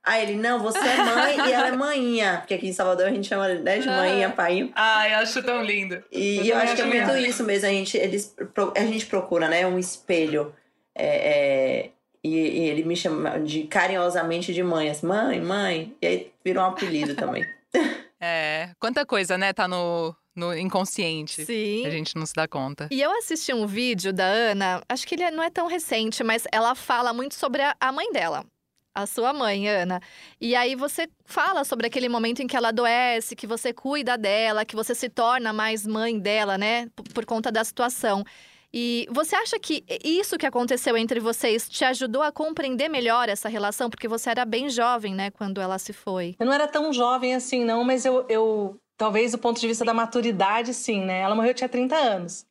[0.04, 2.38] Aí ele, não, você é mãe e ela é manhinha.
[2.40, 4.70] Porque aqui em Salvador a gente chama né, de manhinha, pai.
[4.76, 6.04] Ai, acho tão lindo.
[6.12, 7.68] E eu, eu acho que é muito isso mesmo.
[7.68, 8.36] A gente, eles,
[8.76, 9.66] a gente procura, né?
[9.66, 10.54] Um espelho.
[10.94, 11.90] É, é,
[12.22, 14.90] e, e, ele me chama de carinhosamente de mãe.
[14.90, 15.96] Assim, mãe, mãe.
[16.02, 17.46] E aí virou um apelido também.
[18.26, 21.46] É, quanta coisa, né, tá no, no inconsciente.
[21.46, 21.86] Sim.
[21.86, 22.88] A gente não se dá conta.
[22.90, 26.46] E eu assisti um vídeo da Ana, acho que ele não é tão recente, mas
[26.50, 28.46] ela fala muito sobre a mãe dela.
[28.96, 30.00] A sua mãe, Ana.
[30.40, 34.66] E aí você fala sobre aquele momento em que ela adoece, que você cuida dela,
[34.66, 36.88] que você se torna mais mãe dela, né?
[37.14, 38.24] Por, conta da situação.
[38.72, 43.50] E você acha que isso que aconteceu entre vocês te ajudou a compreender melhor essa
[43.50, 43.90] relação?
[43.90, 46.36] Porque você era bem jovem, né, quando ela se foi.
[46.40, 49.84] Eu não era tão jovem assim, não, mas eu, eu Talvez do ponto de vista
[49.84, 51.22] da maturidade, sim, né?
[51.22, 52.46] Ela morreu, tinha 30 anos.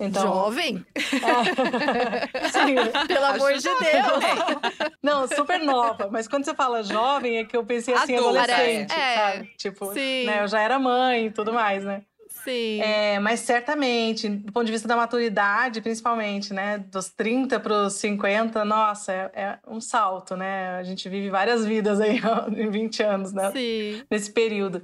[0.00, 0.84] Então, jovem?
[0.96, 2.48] É.
[2.48, 2.74] Sim.
[3.06, 4.90] Pelo amor de Deus!
[5.02, 6.08] Não, super nova.
[6.10, 9.14] Mas quando você fala jovem, é que eu pensei assim, Adulta, adolescente, é.
[9.14, 9.50] sabe?
[9.58, 10.24] Tipo, Sim.
[10.24, 12.02] Né, eu já era mãe e tudo mais, né?
[12.44, 12.80] Sim.
[12.80, 16.78] É, mas certamente, do ponto de vista da maturidade, principalmente, né?
[16.78, 20.76] Dos 30 para os 50, nossa, é, é, um salto, né?
[20.76, 22.18] A gente vive várias vidas aí
[22.56, 23.50] em 20 anos, né?
[23.50, 24.02] Sim.
[24.10, 24.82] Nesse período.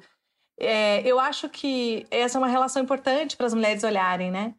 [0.58, 4.54] É, eu acho que essa é uma relação importante para as mulheres olharem, né?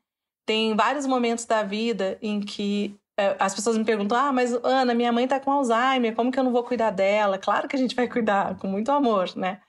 [0.47, 4.93] Tem vários momentos da vida em que é, as pessoas me perguntam: ah, mas Ana,
[4.93, 7.37] minha mãe está com Alzheimer, como que eu não vou cuidar dela?
[7.37, 9.59] Claro que a gente vai cuidar, com muito amor, né?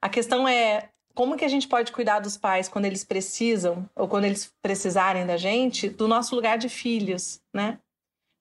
[0.00, 4.06] A questão é como que a gente pode cuidar dos pais quando eles precisam, ou
[4.06, 7.80] quando eles precisarem da gente, do nosso lugar de filhos, né?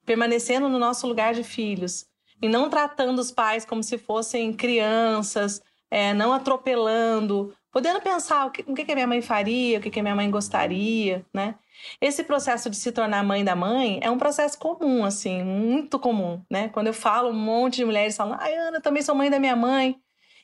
[0.05, 2.05] Permanecendo no nosso lugar de filhos.
[2.39, 8.51] E não tratando os pais como se fossem crianças, é, não atropelando, podendo pensar o
[8.51, 11.55] que, o que, minha mãe faria, o que, que minha mãe gostaria, né?
[12.01, 16.43] Esse processo de se tornar mãe da mãe é um processo comum, assim, muito comum,
[16.49, 16.69] né?
[16.69, 19.39] Quando eu falo, um monte de mulheres falam, ai, Ana, eu também sou mãe da
[19.39, 19.95] minha mãe.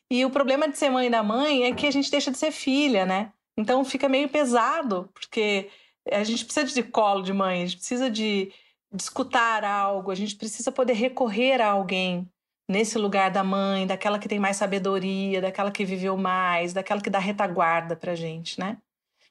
[0.09, 2.51] E o problema de ser mãe da mãe é que a gente deixa de ser
[2.51, 3.31] filha, né?
[3.57, 5.69] Então fica meio pesado, porque
[6.11, 8.51] a gente precisa de colo de mãe, a gente precisa de,
[8.91, 12.29] de escutar algo, a gente precisa poder recorrer a alguém,
[12.67, 17.09] nesse lugar da mãe, daquela que tem mais sabedoria, daquela que viveu mais, daquela que
[17.09, 18.77] dá retaguarda pra gente, né?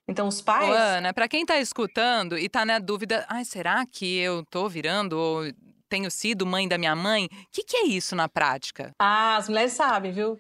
[0.09, 0.69] Então os pais.
[0.69, 4.69] Ô, Ana, para quem tá escutando e tá na dúvida, ai, será que eu tô
[4.69, 5.43] virando ou
[5.89, 7.27] tenho sido mãe da minha mãe?
[7.27, 8.93] O que, que é isso na prática?
[8.99, 10.39] Ah, as mulheres sabem, viu?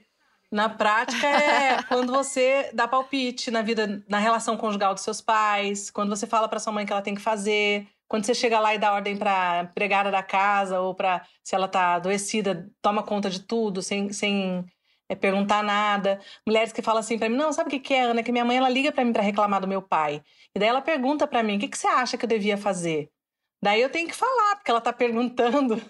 [0.50, 5.90] Na prática é quando você dá palpite na vida, na relação conjugal dos seus pais,
[5.90, 8.74] quando você fala para sua mãe que ela tem que fazer, quando você chega lá
[8.74, 13.30] e dá ordem para empregada da casa ou para se ela tá adoecida, toma conta
[13.30, 14.64] de tudo sem, sem
[15.08, 16.20] é, perguntar nada.
[16.46, 18.22] Mulheres que falam assim para mim: "Não, sabe o que que é, Ana?
[18.22, 20.22] Que minha mãe ela liga para mim para reclamar do meu pai.
[20.54, 23.10] E daí ela pergunta para mim: "O que que você acha que eu devia fazer?"
[23.64, 25.80] Daí eu tenho que falar, porque ela tá perguntando.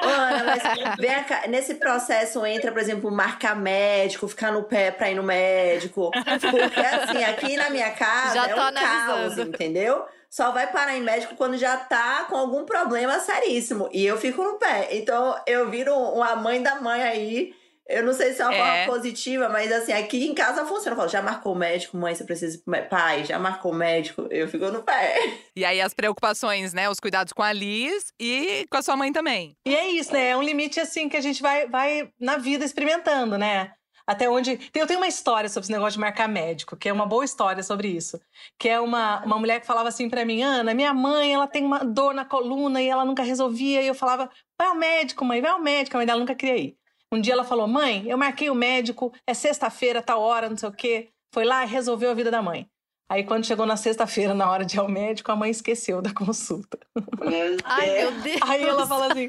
[0.00, 5.10] Ana, mas vem cá, nesse processo entra, por exemplo, marcar médico, ficar no pé pra
[5.10, 6.12] ir no médico.
[6.12, 9.06] Porque assim, aqui na minha casa já é um analisando.
[9.06, 10.04] caos, entendeu?
[10.30, 13.88] Só vai parar em médico quando já tá com algum problema seríssimo.
[13.92, 14.88] E eu fico no pé.
[14.92, 17.54] Então eu viro uma mãe da mãe aí
[17.86, 18.86] eu não sei se é uma é.
[18.86, 20.92] forma positiva, mas assim, aqui em casa funciona.
[20.92, 22.62] Eu falo, já marcou o médico, mãe, você precisa.
[22.88, 25.16] Pai, já marcou o médico, eu fico no pé.
[25.54, 26.88] E aí as preocupações, né?
[26.88, 29.56] Os cuidados com a Liz e com a sua mãe também.
[29.66, 30.30] E é isso, né?
[30.30, 33.72] É um limite assim que a gente vai, vai na vida experimentando, né?
[34.06, 34.58] Até onde.
[34.74, 37.62] Eu tenho uma história sobre esse negócio de marcar médico, que é uma boa história
[37.62, 38.20] sobre isso.
[38.58, 41.64] Que é uma, uma mulher que falava assim para mim: Ana, minha mãe, ela tem
[41.64, 43.82] uma dor na coluna e ela nunca resolvia.
[43.82, 45.96] E eu falava: vai ao médico, mãe, vai ao médico.
[45.96, 46.83] A mãe dela nunca queria ir.
[47.14, 50.68] Um dia ela falou: mãe, eu marquei o médico, é sexta-feira, tal hora, não sei
[50.68, 51.10] o quê.
[51.32, 52.68] Foi lá e resolveu a vida da mãe.
[53.08, 56.12] Aí, quando chegou na sexta-feira, na hora de ir ao médico, a mãe esqueceu da
[56.12, 56.78] consulta.
[57.20, 58.40] Meu Ai, meu Deus.
[58.42, 59.26] Aí ela fala assim: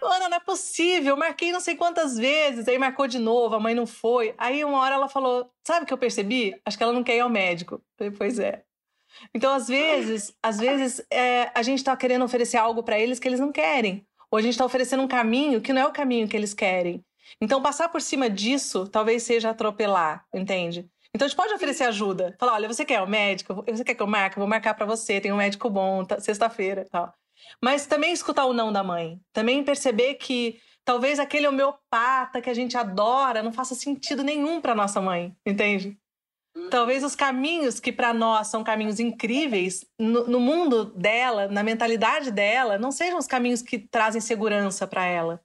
[0.00, 2.68] Ana, não é possível, eu marquei não sei quantas vezes.
[2.68, 4.34] Aí marcou de novo, a mãe não foi.
[4.38, 6.54] Aí, uma hora ela falou: Sabe o que eu percebi?
[6.64, 7.82] Acho que ela não quer ir ao médico.
[7.96, 8.62] falei, pois é.
[9.34, 13.26] Então, às vezes, às vezes é, a gente está querendo oferecer algo para eles que
[13.26, 14.06] eles não querem.
[14.30, 17.02] Ou a gente está oferecendo um caminho que não é o caminho que eles querem.
[17.40, 20.88] Então, passar por cima disso talvez seja atropelar, entende?
[21.14, 22.36] Então, a gente pode oferecer ajuda.
[22.38, 23.64] Falar, olha, você quer o um médico?
[23.66, 24.36] Você quer que eu marque?
[24.36, 27.12] Eu vou marcar para você, tem um médico bom, tá, sexta-feira tal.
[27.62, 29.20] Mas também escutar o não da mãe.
[29.32, 34.74] Também perceber que talvez aquele homeopata que a gente adora não faça sentido nenhum para
[34.74, 35.98] nossa mãe, entende?
[36.70, 42.30] Talvez os caminhos que para nós são caminhos incríveis, no, no, mundo dela, na mentalidade
[42.30, 45.40] dela, não sejam os caminhos que trazem segurança para ela.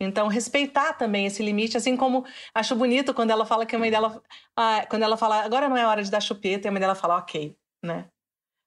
[0.00, 3.90] Então, respeitar também esse limite, assim como acho bonito quando ela fala que a mãe
[3.90, 4.22] dela.
[4.56, 6.94] Ah, quando ela fala, agora não é hora de dar chupeta, e a mãe dela
[6.94, 8.06] fala, ok, né?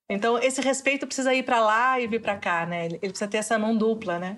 [0.09, 2.85] Então, esse respeito precisa ir para lá e vir para cá, né?
[2.85, 4.35] Ele precisa ter essa mão dupla, né?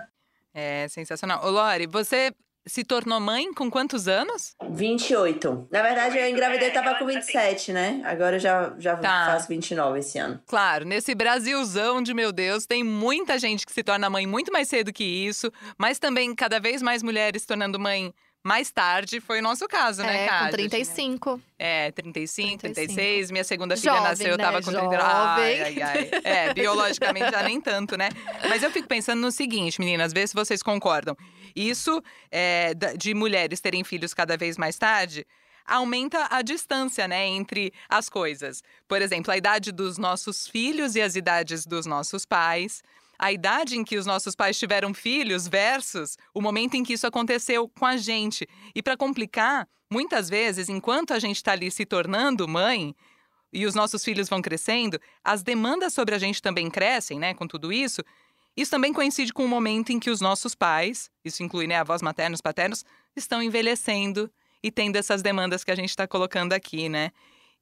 [0.54, 1.44] É sensacional.
[1.44, 2.32] Ô, Lori, você
[2.66, 4.56] se tornou mãe com quantos anos?
[4.70, 5.68] 28.
[5.72, 8.02] Na verdade, eu engravidei tava com 27, né?
[8.06, 9.26] Agora eu já, já tá.
[9.32, 10.40] faço 29 esse ano.
[10.48, 14.68] Claro, nesse Brasilzão de meu Deus, tem muita gente que se torna mãe muito mais
[14.68, 19.40] cedo que isso, mas também cada vez mais mulheres se tornando mãe mais tarde foi
[19.40, 20.46] o nosso caso, né, é, Kátia?
[20.48, 21.42] Com 35.
[21.58, 22.94] É, 35, 35.
[22.94, 23.32] 36.
[23.32, 24.64] Minha segunda filha Jovem, nasceu, eu tava né?
[24.66, 25.00] com 30.
[25.02, 26.10] Ai, ai, ai.
[26.26, 28.10] É, biologicamente já nem tanto, né?
[28.50, 31.16] Mas eu fico pensando no seguinte, meninas, vê se vocês concordam.
[31.56, 35.26] Isso é, de mulheres terem filhos cada vez mais tarde
[35.66, 38.62] aumenta a distância, né, entre as coisas.
[38.86, 42.84] Por exemplo, a idade dos nossos filhos e as idades dos nossos pais
[43.18, 47.08] a idade em que os nossos pais tiveram filhos versus o momento em que isso
[47.08, 48.46] aconteceu com a gente.
[48.76, 52.96] E para complicar, muitas vezes, enquanto a gente está ali se tornando mãe
[53.54, 57.48] e os nossos filhos vão crescendo, as demandas sobre a gente também crescem, né, com
[57.48, 58.02] tudo isso.
[58.56, 62.02] Isso também coincide com o momento em que os nossos pais, isso inclui né, avós
[62.02, 62.86] maternos, paternos,
[63.16, 67.12] estão envelhecendo e tendo essas demandas que a gente está colocando aqui, né?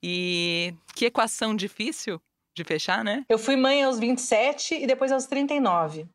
[0.04, 2.21] E que equação difícil
[2.56, 3.25] de fechar, né?
[3.30, 6.08] Eu fui mãe aos 27 e depois aos 39.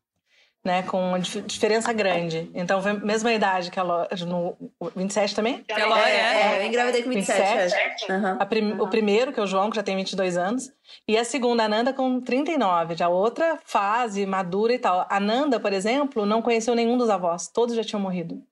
[0.67, 2.51] Né, com uma diferença grande.
[2.53, 4.09] Então, mesma idade que a Lore.
[4.25, 4.53] No
[4.93, 5.63] 27 também?
[5.69, 7.63] É, é, é, eu engravidei com 27.
[7.63, 8.11] 27.
[8.11, 8.37] Uhum.
[8.49, 8.81] Prim, uhum.
[8.81, 10.69] O primeiro, que é o João, que já tem 22 anos.
[11.07, 12.97] E a segunda, a Nanda, com 39.
[12.97, 15.07] Já outra fase, madura e tal.
[15.09, 17.47] A Nanda, por exemplo, não conheceu nenhum dos avós.
[17.47, 18.43] Todos já tinham morrido.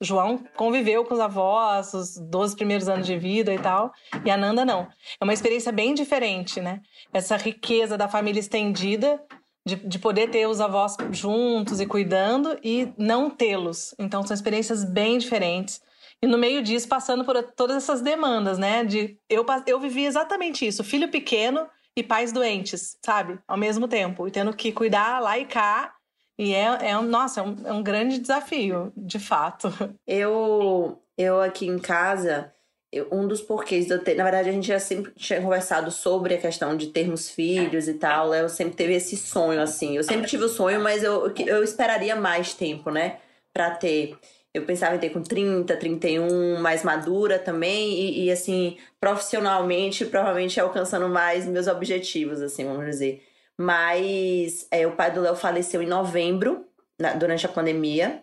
[0.00, 3.92] João conviveu com os avós os 12 primeiros anos de vida e tal,
[4.24, 4.86] e a Nanda não.
[5.20, 6.80] É uma experiência bem diferente, né?
[7.12, 9.20] Essa riqueza da família estendida,
[9.68, 13.94] de, de poder ter os avós juntos e cuidando e não tê-los.
[13.98, 15.80] Então são experiências bem diferentes.
[16.22, 18.84] E no meio disso, passando por todas essas demandas, né?
[18.84, 23.38] De eu, eu vivi exatamente isso: filho pequeno e pais doentes, sabe?
[23.46, 24.26] Ao mesmo tempo.
[24.26, 25.94] E tendo que cuidar lá e cá
[26.38, 29.68] e é, é um, nossa, é um, é um grande desafio, de fato.
[30.06, 32.54] Eu, eu aqui em casa,
[33.12, 34.14] um dos porquês de eu ter.
[34.14, 37.94] Na verdade, a gente já sempre tinha conversado sobre a questão de termos filhos e
[37.94, 38.34] tal.
[38.34, 39.96] Eu sempre teve esse sonho, assim.
[39.96, 43.18] Eu sempre tive o sonho, mas eu, eu esperaria mais tempo, né?
[43.52, 44.16] Pra ter.
[44.54, 47.92] Eu pensava em ter com 30, 31, mais madura também.
[47.92, 53.22] E, e assim, profissionalmente, provavelmente alcançando mais meus objetivos, assim, vamos dizer.
[53.60, 56.64] Mas é, o pai do Léo faleceu em novembro,
[56.98, 58.22] na, durante a pandemia.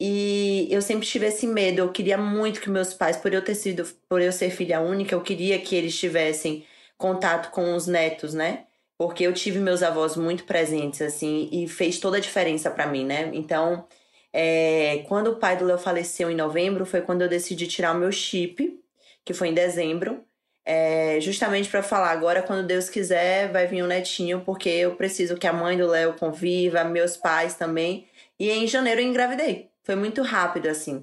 [0.00, 1.80] E eu sempre tive esse medo.
[1.80, 5.14] Eu queria muito que meus pais, por eu ter sido, por eu ser filha única,
[5.14, 6.64] eu queria que eles tivessem
[6.96, 8.66] contato com os netos, né?
[8.96, 13.04] Porque eu tive meus avós muito presentes, assim, e fez toda a diferença para mim,
[13.04, 13.30] né?
[13.32, 13.86] Então,
[14.32, 17.98] é, quando o pai do Léo faleceu em novembro, foi quando eu decidi tirar o
[17.98, 18.80] meu chip,
[19.24, 20.24] que foi em dezembro.
[20.64, 25.36] é, justamente para falar agora, quando Deus quiser, vai vir um netinho, porque eu preciso
[25.36, 28.06] que a mãe do Léo conviva, meus pais também.
[28.38, 29.70] E em janeiro eu engravidei.
[29.88, 31.02] Foi muito rápido, assim.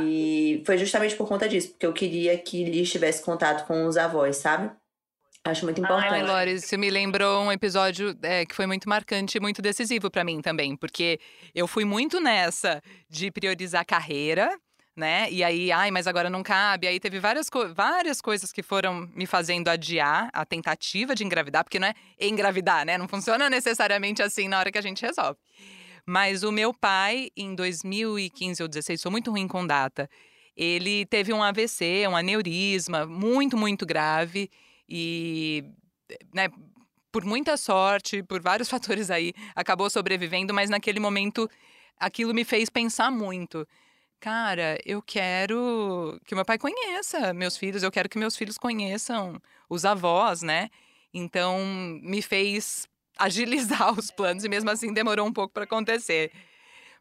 [0.00, 3.96] E foi justamente por conta disso, porque eu queria que Liz tivesse contato com os
[3.96, 4.72] avós, sabe?
[5.44, 6.12] Acho muito importante.
[6.12, 10.10] Ai, Lore, isso me lembrou um episódio é, que foi muito marcante e muito decisivo
[10.10, 11.20] para mim também, porque
[11.54, 14.50] eu fui muito nessa de priorizar carreira,
[14.96, 15.30] né?
[15.30, 16.88] E aí, ai, mas agora não cabe.
[16.88, 21.62] Aí teve várias, co várias coisas que foram me fazendo adiar a tentativa de engravidar,
[21.62, 22.98] porque não é engravidar, né?
[22.98, 25.38] Não funciona necessariamente assim na hora que a gente resolve.
[26.10, 30.08] Mas o meu pai, em 2015 ou 2016, sou muito ruim com data,
[30.56, 34.50] ele teve um AVC, um aneurisma muito, muito grave.
[34.88, 35.62] E,
[36.32, 36.48] né,
[37.12, 41.46] por muita sorte, por vários fatores aí, acabou sobrevivendo, mas naquele momento
[41.98, 43.68] aquilo me fez pensar muito.
[44.18, 49.38] Cara, eu quero que meu pai conheça meus filhos, eu quero que meus filhos conheçam
[49.68, 50.70] os avós, né?
[51.12, 51.58] Então,
[52.02, 52.88] me fez
[53.18, 56.30] agilizar os planos e mesmo assim demorou um pouco para acontecer.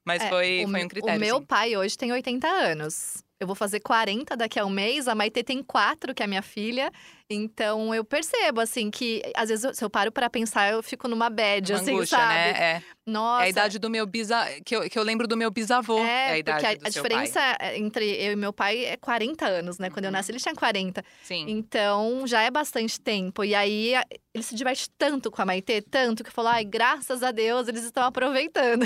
[0.04, 1.18] Mas é, foi, o, foi um critério.
[1.18, 3.24] O meu pai hoje tem 80 anos.
[3.40, 6.28] Eu vou fazer 40 daqui a um mês, a Maite tem 4, que é a
[6.28, 6.92] minha filha.
[7.30, 11.08] Então eu percebo, assim, que às vezes eu, se eu paro para pensar, eu fico
[11.08, 12.34] numa bad, Uma assim, angústia, sabe?
[12.34, 12.50] Né?
[12.52, 12.84] É.
[13.06, 13.44] Nossa.
[13.44, 16.00] É a idade do meu bisavô, que eu, que eu lembro do meu bisavô.
[16.00, 17.78] É, é a idade porque a, a diferença pai.
[17.78, 19.90] entre eu e meu pai é 40 anos, né?
[19.90, 21.04] Quando eu nasci, ele tinha 40.
[21.24, 21.46] Sim.
[21.48, 23.44] Então já é bastante tempo.
[23.44, 23.94] E aí
[24.34, 27.84] ele se diverte tanto com a Maitê, tanto que falou: ai, graças a Deus, eles
[27.84, 28.84] estão aproveitando.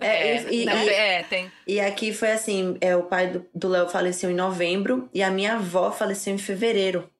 [0.00, 0.84] É, e, né?
[0.84, 1.50] e, é tem.
[1.66, 5.54] E aqui foi assim: é, o pai do Léo faleceu em novembro e a minha
[5.54, 7.10] avó faleceu em fevereiro.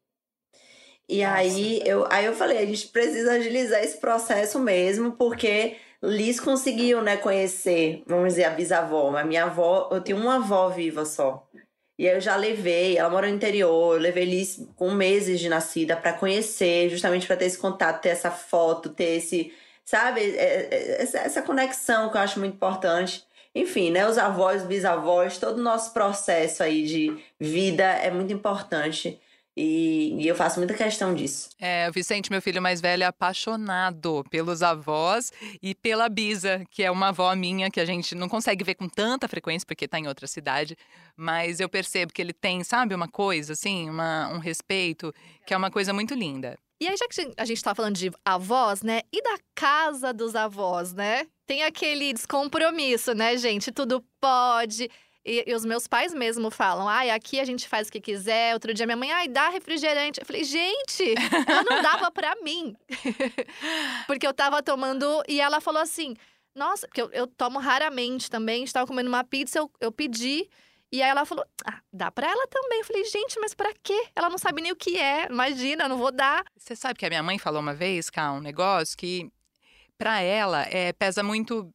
[1.08, 1.36] E Nossa.
[1.36, 7.00] aí eu, aí eu falei, a gente precisa agilizar esse processo mesmo, porque Liz conseguiu,
[7.00, 9.10] né, conhecer, vamos dizer, a bisavó.
[9.10, 11.48] Mas minha avó, eu tenho uma avó viva só.
[11.98, 15.48] E aí eu já levei, ela mora no interior, eu levei Liz com meses de
[15.48, 19.52] nascida para conhecer, justamente para ter esse contato, ter essa foto, ter esse,
[19.84, 23.25] sabe, é, é, essa conexão que eu acho muito importante.
[23.56, 29.18] Enfim, né, os avós, bisavós, todo o nosso processo aí de vida é muito importante.
[29.56, 31.48] E, e, eu faço muita questão disso.
[31.58, 36.82] É, o Vicente, meu filho mais velho, é apaixonado pelos avós e pela Bisa, que
[36.82, 39.98] é uma avó minha que a gente não consegue ver com tanta frequência porque está
[39.98, 40.76] em outra cidade,
[41.16, 45.14] mas eu percebo que ele tem, sabe, uma coisa assim, uma, um respeito,
[45.46, 46.58] que é uma coisa muito linda.
[46.80, 49.00] E aí, já que a gente está falando de avós, né?
[49.10, 51.26] E da casa dos avós, né?
[51.46, 53.72] Tem aquele descompromisso, né, gente?
[53.72, 54.90] Tudo pode.
[55.24, 58.52] E, e, os meus pais mesmo falam, ai, aqui a gente faz o que quiser.
[58.52, 60.20] Outro dia minha mãe, ai, dá refrigerante.
[60.20, 61.14] Eu falei, gente,
[61.48, 62.76] ela não dava pra mim.
[64.06, 65.22] porque eu tava tomando.
[65.26, 66.14] E ela falou assim,
[66.54, 68.62] nossa, porque eu, eu tomo raramente também.
[68.62, 70.48] Estava comendo uma pizza, eu, eu pedi.
[70.92, 72.78] E aí ela falou, ah, dá pra ela também.
[72.78, 74.08] Eu falei, gente, mas pra quê?
[74.14, 75.26] Ela não sabe nem o que é.
[75.26, 76.44] Imagina, não vou dar.
[76.56, 79.30] Você sabe que a minha mãe falou uma vez, cá, um negócio que
[79.98, 81.72] para ela é, pesa muito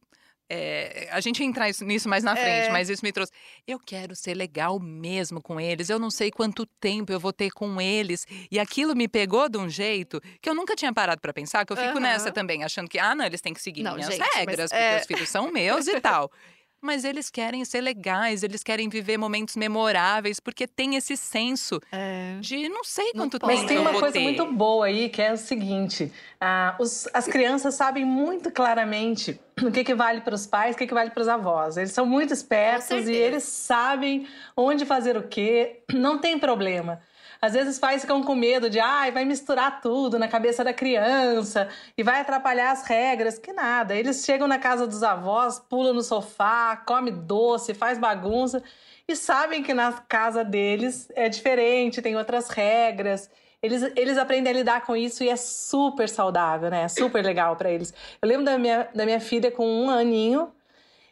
[0.54, 2.70] é, a gente entrar nisso mais na frente, é.
[2.70, 3.32] mas isso me trouxe.
[3.66, 5.88] Eu quero ser legal mesmo com eles.
[5.88, 8.26] Eu não sei quanto tempo eu vou ter com eles.
[8.50, 11.72] E aquilo me pegou de um jeito que eu nunca tinha parado para pensar, que
[11.72, 12.00] eu fico uhum.
[12.00, 14.82] nessa também, achando que, ah, não, eles têm que seguir não, minhas gente, regras, porque
[14.82, 15.00] é...
[15.00, 16.30] os filhos são meus e tal.
[16.82, 22.36] mas eles querem ser legais, eles querem viver momentos memoráveis, porque tem esse senso é.
[22.40, 23.60] de não sei quanto não tempo.
[23.60, 24.20] Mas tem uma coisa ter.
[24.20, 29.70] muito boa aí, que é o seguinte: ah, os, as crianças sabem muito claramente o
[29.70, 31.76] que, que vale para os pais, o que, que vale para os avós.
[31.76, 37.00] Eles são muito espertos e eles sabem onde fazer o quê, não tem problema.
[37.42, 40.62] Às vezes os pais ficam com medo de, ai, ah, vai misturar tudo na cabeça
[40.62, 43.36] da criança e vai atrapalhar as regras.
[43.36, 43.96] Que nada.
[43.96, 48.62] Eles chegam na casa dos avós, pulam no sofá, come doce, faz bagunça
[49.08, 53.28] e sabem que na casa deles é diferente, tem outras regras.
[53.60, 56.84] Eles, eles aprendem a lidar com isso e é super saudável, né?
[56.84, 57.92] É super legal para eles.
[58.22, 60.52] Eu lembro da minha, da minha filha com um aninho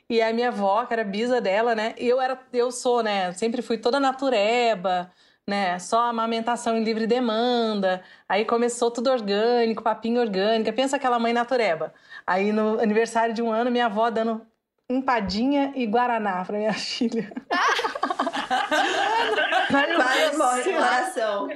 [0.08, 1.92] e a minha avó, que era bisa dela, né?
[1.98, 3.32] E eu era, eu sou, né?
[3.32, 5.10] Sempre fui toda natureba,
[5.50, 5.78] né?
[5.80, 8.02] Só amamentação em livre demanda.
[8.28, 10.72] Aí começou tudo orgânico, papinho orgânica.
[10.72, 11.92] Pensa aquela mãe natureba.
[12.24, 14.46] Aí no aniversário de um ano, minha avó dando
[14.88, 17.32] empadinha e guaraná para minha filha.
[19.96, 21.48] Quase morre no coração.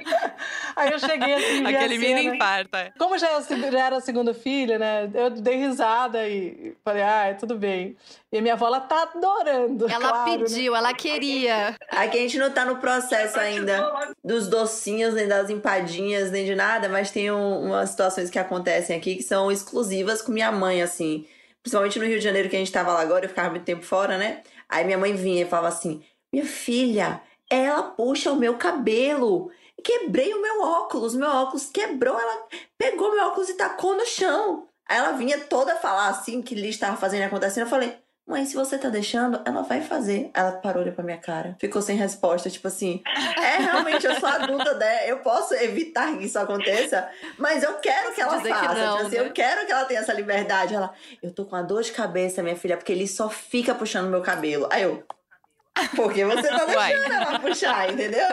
[0.75, 1.65] Aí eu cheguei assim.
[1.67, 2.75] Aquele mini infarto.
[2.75, 2.91] É.
[2.97, 5.09] Como já, já era o segundo filho, né?
[5.13, 7.95] Eu dei risada e falei, ah, tudo bem.
[8.31, 9.89] E a minha avó, ela tá adorando.
[9.89, 10.37] Ela claro, né?
[10.37, 10.79] pediu, né?
[10.79, 11.75] ela queria.
[11.89, 16.55] Aqui a gente não tá no processo ainda dos docinhos, nem das empadinhas, nem de
[16.55, 20.81] nada, mas tem um, umas situações que acontecem aqui que são exclusivas com minha mãe,
[20.81, 21.25] assim.
[21.61, 23.83] Principalmente no Rio de Janeiro, que a gente tava lá agora, eu ficava muito tempo
[23.83, 24.41] fora, né?
[24.69, 29.51] Aí minha mãe vinha e falava assim: Minha filha, ela puxa o meu cabelo.
[29.85, 31.15] Quebrei o meu óculos.
[31.15, 34.67] Meu óculos quebrou, ela pegou meu óculos e tacou no chão.
[34.89, 37.63] Aí ela vinha toda falar assim que Liz estava fazendo e acontecendo.
[37.63, 37.95] Eu falei,
[38.27, 40.31] mãe, se você tá deixando, ela vai fazer.
[40.33, 43.03] Ela parou olhou pra minha cara, ficou sem resposta, tipo assim,
[43.37, 45.09] é realmente, eu sou adulta, né?
[45.09, 47.07] Eu posso evitar que isso aconteça,
[47.37, 48.43] mas eu quero que ela faça.
[48.43, 49.27] que não, tipo assim, né?
[49.27, 50.73] Eu quero que ela tenha essa liberdade.
[50.73, 54.09] Ela, eu tô com uma dor de cabeça, minha filha, porque ele só fica puxando
[54.09, 54.67] meu cabelo.
[54.71, 55.03] Aí eu,
[55.95, 56.93] porque você tá Uai.
[56.93, 58.27] deixando ela puxar, entendeu?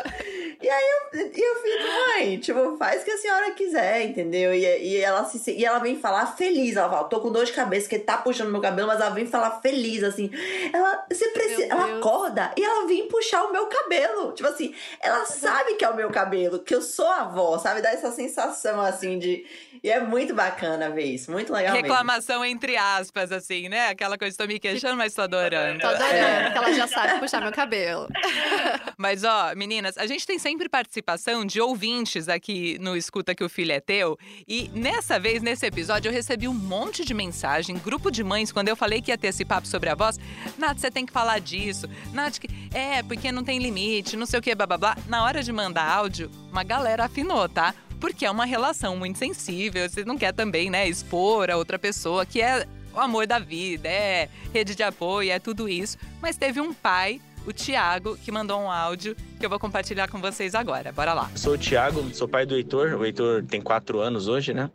[0.63, 4.55] E aí eu, eu fico, mãe, tipo, faz o que a senhora quiser, entendeu?
[4.55, 7.53] E, e, ela, se, e ela vem falar feliz, ela fala, tô com dor de
[7.53, 10.31] cabeça, que tá puxando meu cabelo, mas ela vem falar feliz, assim.
[10.73, 14.33] Ela, você precisa, ela acorda e ela vem puxar o meu cabelo.
[14.33, 17.83] Tipo assim, ela sabe que é o meu cabelo, que eu sou a avó, sabe?
[17.83, 19.45] Dá essa sensação, assim, de...
[19.83, 21.89] E é muito bacana ver isso, muito legal mesmo.
[21.89, 23.89] Reclamação entre aspas, assim, né?
[23.89, 25.81] Aquela coisa, tô me queixando, mas tô adorando.
[25.81, 26.51] Tô adorando, É.
[26.53, 28.07] que ela já sabe puxar meu cabelo.
[28.97, 33.48] Mas, ó, meninas, a gente tem sempre participação de ouvintes aqui no Escuta Que o
[33.48, 34.18] Filho é Teu.
[34.46, 38.68] E nessa vez, nesse episódio, eu recebi um monte de mensagem, grupo de mães, quando
[38.68, 40.18] eu falei que ia ter esse papo sobre a voz.
[40.59, 41.88] Nath, você tem que falar disso.
[42.12, 42.48] Nath, que...
[42.74, 44.98] é, porque não tem limite, não sei o que, blá blá blá.
[45.07, 47.74] Na hora de mandar áudio, uma galera afinou, tá?
[48.00, 52.26] Porque é uma relação muito sensível, você não quer também, né, expor a outra pessoa,
[52.26, 55.96] que é o amor da vida, é rede de apoio, é tudo isso.
[56.20, 60.20] Mas teve um pai o Tiago, que mandou um áudio que eu vou compartilhar com
[60.20, 60.93] vocês agora.
[60.93, 61.30] Bora lá.
[61.34, 62.95] Sou o Thiago, sou pai do Heitor.
[62.95, 64.70] O Heitor tem quatro anos hoje, né?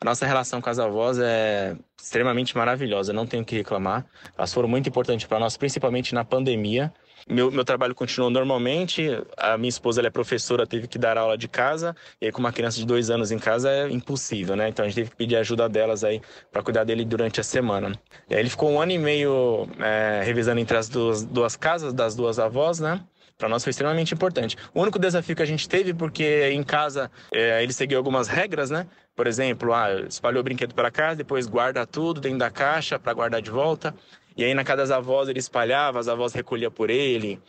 [0.00, 4.04] A nossa relação com as avós é extremamente maravilhosa, não tenho o que reclamar.
[4.36, 6.92] Elas foram muito importantes para nós, principalmente na pandemia.
[7.28, 9.04] Meu, meu trabalho continuou normalmente,
[9.36, 12.38] a minha esposa ela é professora, teve que dar aula de casa, e aí com
[12.38, 14.68] uma criança de dois anos em casa é impossível, né?
[14.68, 16.22] Então a gente teve que pedir ajuda delas aí
[16.52, 17.98] para cuidar dele durante a semana.
[18.30, 21.92] E aí ele ficou um ano e meio é, revisando entre as duas, duas casas
[21.92, 23.00] das duas avós, né?
[23.36, 24.56] Para nós foi extremamente importante.
[24.72, 28.70] O único desafio que a gente teve, porque em casa é, ele seguiu algumas regras,
[28.70, 28.86] né?
[29.16, 33.12] Por exemplo, ah, espalhou o brinquedo para casa, depois guarda tudo dentro da caixa para
[33.12, 33.92] guardar de volta.
[34.36, 37.40] E aí na casa das avós ele espalhava, as avós recolhiam por ele.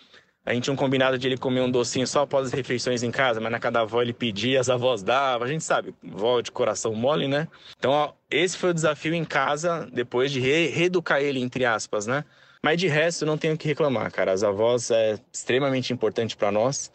[0.46, 3.12] A gente tinha um combinado de ele comer um docinho só após as refeições em
[3.12, 5.46] casa, mas na cada avó ele pedia, as avós davam.
[5.46, 7.50] A gente sabe, vó de coração mole, né?
[7.78, 12.08] Então, ó, esse foi o desafio em casa, depois de re reeducar ele, entre aspas,
[12.08, 12.24] né?
[12.64, 14.32] Mas de resto, não tenho o que reclamar, cara.
[14.32, 16.90] As avós é extremamente importante para nós.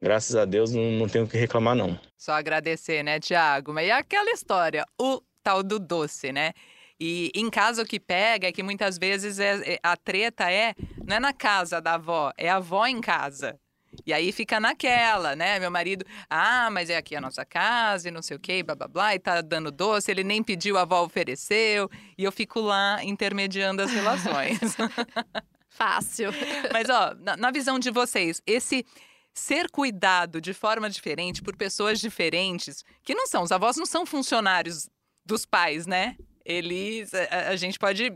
[0.00, 2.00] Graças a Deus, não, não tenho o que reclamar, não.
[2.16, 3.72] Só agradecer, né, Tiago?
[3.74, 6.52] Mas é aquela história, o tal do doce, né?
[7.00, 10.74] E em casa o que pega é que muitas vezes é, é- a treta é,
[11.06, 13.58] não é na casa da avó, é a avó em casa.
[14.06, 15.58] E aí fica naquela, né?
[15.58, 18.74] Meu marido, ah, mas é aqui a nossa casa e não sei o quê, blá
[18.74, 21.88] blá blá, e tá dando doce, ele nem pediu, a avó ofereceu,
[22.18, 24.58] e eu fico lá intermediando as relações.
[25.68, 26.30] Fácil.
[26.72, 28.84] Mas, ó, na, na visão de vocês, esse
[29.32, 34.06] ser cuidado de forma diferente por pessoas diferentes, que não são, os avós não são
[34.06, 34.88] funcionários
[35.26, 36.16] dos pais, né?
[36.44, 38.12] Eles, a, a gente pode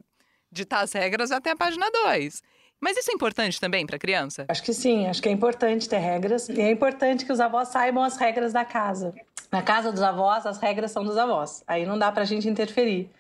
[0.51, 2.43] ditar as regras até a página 2.
[2.81, 4.47] Mas isso é importante também para criança?
[4.49, 7.69] Acho que sim, acho que é importante ter regras e é importante que os avós
[7.69, 9.15] saibam as regras da casa.
[9.51, 13.11] Na casa dos avós, as regras são dos avós, aí não dá pra gente interferir.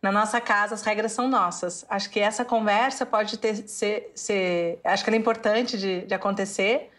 [0.00, 1.84] Na nossa casa, as regras são nossas.
[1.88, 6.14] Acho que essa conversa pode ter, ser, ser acho que ela é importante de, de
[6.14, 6.90] acontecer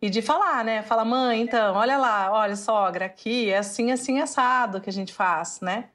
[0.00, 0.82] e de falar, né?
[0.82, 5.12] Fala, mãe, então, olha lá, olha, sogra, aqui é assim, assim, assado que a gente
[5.12, 5.86] faz, né?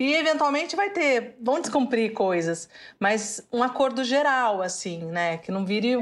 [0.00, 5.36] E eventualmente vai ter, vão descumprir coisas, mas um acordo geral, assim, né?
[5.36, 5.94] Que não vire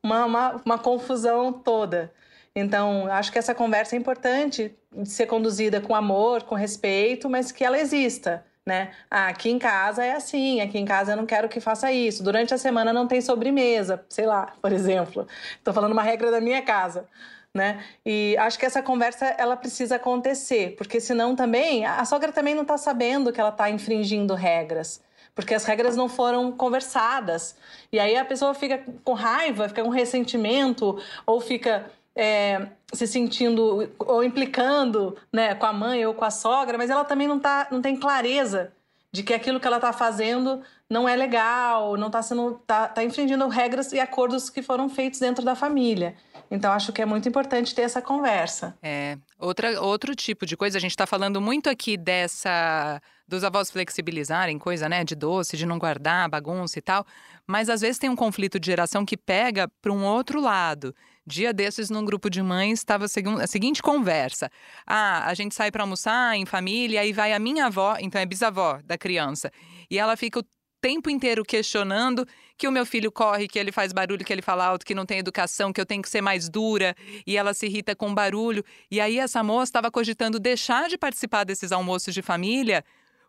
[0.00, 2.12] uma, uma, uma confusão toda.
[2.54, 7.50] Então, acho que essa conversa é importante de ser conduzida com amor, com respeito, mas
[7.50, 8.92] que ela exista, né?
[9.10, 12.22] Ah, aqui em casa é assim, aqui em casa eu não quero que faça isso.
[12.22, 15.26] Durante a semana não tem sobremesa, sei lá, por exemplo.
[15.56, 17.08] Estou falando uma regra da minha casa
[17.54, 17.84] né?
[18.06, 22.62] E acho que essa conversa ela precisa acontecer, porque senão também a sogra também não
[22.62, 25.02] está sabendo que ela está infringindo regras,
[25.34, 27.56] porque as regras não foram conversadas.
[27.92, 33.90] E aí a pessoa fica com raiva, fica com ressentimento ou fica é, se sentindo
[33.98, 37.66] ou implicando, né, com a mãe ou com a sogra, mas ela também não tá,
[37.70, 38.72] não tem clareza
[39.12, 43.04] de que aquilo que ela está fazendo não é legal, não está sendo tá, tá
[43.04, 46.16] infringindo regras e acordos que foram feitos dentro da família.
[46.50, 48.76] Então acho que é muito importante ter essa conversa.
[48.82, 53.70] É, outra, outro tipo de coisa, a gente está falando muito aqui dessa dos avós
[53.70, 57.06] flexibilizarem coisa, né, de doce, de não guardar bagunça e tal,
[57.46, 60.92] mas às vezes tem um conflito de geração que pega para um outro lado.
[61.24, 64.50] Dia desses, num grupo de mães, estava a seguinte conversa.
[64.84, 68.26] Ah, a gente sai para almoçar em família, aí vai a minha avó, então é
[68.26, 69.52] bisavó da criança,
[69.88, 70.44] e ela fica o
[70.80, 72.26] tempo inteiro questionando
[72.56, 75.06] que o meu filho corre, que ele faz barulho, que ele fala alto, que não
[75.06, 76.94] tem educação, que eu tenho que ser mais dura
[77.26, 78.64] e ela se irrita com barulho.
[78.90, 82.84] E aí essa moça estava cogitando deixar de participar desses almoços de família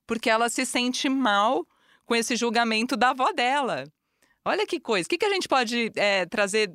[0.06, 1.66] porque ela se sente mal
[2.06, 3.86] com esse julgamento da avó dela.
[4.44, 5.06] Olha que coisa.
[5.06, 6.74] O que, que a gente pode é, trazer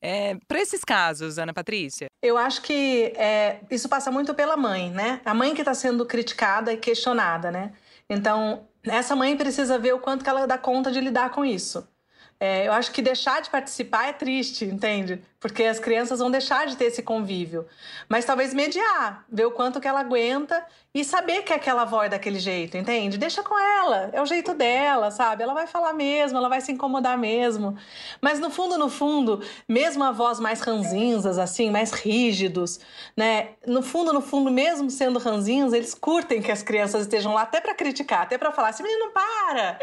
[0.00, 2.06] é, para esses casos, Ana Patrícia?
[2.22, 5.20] Eu acho que é, isso passa muito pela mãe, né?
[5.24, 7.72] A mãe que está sendo criticada e questionada, né?
[8.08, 11.86] Então, essa mãe precisa ver o quanto que ela dá conta de lidar com isso.
[12.44, 15.22] É, eu acho que deixar de participar é triste, entende?
[15.38, 17.64] Porque as crianças vão deixar de ter esse convívio.
[18.08, 22.08] Mas talvez mediar, ver o quanto que ela aguenta e saber que aquela avó é
[22.08, 23.16] daquele jeito, entende?
[23.16, 25.44] Deixa com ela, é o jeito dela, sabe?
[25.44, 27.78] Ela vai falar mesmo, ela vai se incomodar mesmo.
[28.20, 32.80] Mas no fundo, no fundo, mesmo avós mais ranzinzas, assim, mais rígidos,
[33.16, 33.50] né?
[33.64, 37.60] No fundo, no fundo, mesmo sendo ranzinhos, eles curtem que as crianças estejam lá até
[37.60, 39.78] para criticar, até para falar, esse menino para,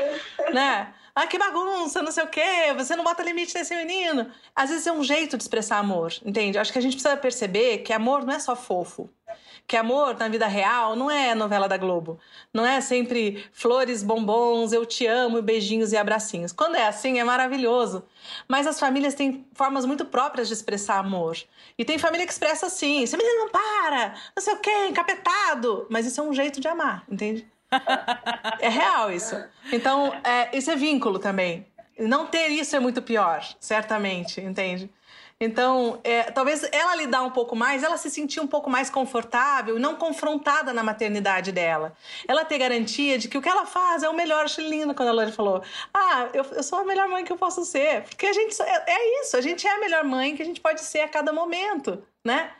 [0.53, 0.93] né?
[1.21, 4.31] Ah, que bagunça, não sei o quê, você não bota limite nesse menino.
[4.55, 6.57] Às vezes é um jeito de expressar amor, entende?
[6.57, 9.09] Acho que a gente precisa perceber que amor não é só fofo.
[9.67, 12.17] Que amor na vida real não é novela da Globo.
[12.53, 16.53] Não é sempre flores, bombons, eu te amo, beijinhos e abracinhos.
[16.53, 18.05] Quando é assim, é maravilhoso.
[18.47, 21.37] Mas as famílias têm formas muito próprias de expressar amor.
[21.77, 25.85] E tem família que expressa assim: esse menino não para, não sei o quê, encapetado.
[25.89, 27.45] Mas isso é um jeito de amar, entende?
[28.59, 29.35] É real isso.
[29.71, 31.65] Então, é, isso é vínculo também.
[31.97, 34.89] Não ter isso é muito pior, certamente, entende?
[35.41, 39.79] Então, é, talvez ela lidar um pouco mais, ela se sentir um pouco mais confortável
[39.79, 41.95] não confrontada na maternidade dela.
[42.27, 44.43] Ela ter garantia de que o que ela faz é o melhor.
[44.43, 45.63] Achei lindo quando a Lori falou:
[45.93, 48.03] Ah, eu, eu, sou a melhor mãe que eu posso ser.
[48.03, 50.59] Porque a gente é, é isso, a gente é a melhor mãe que a gente
[50.59, 52.51] pode ser a cada momento, né?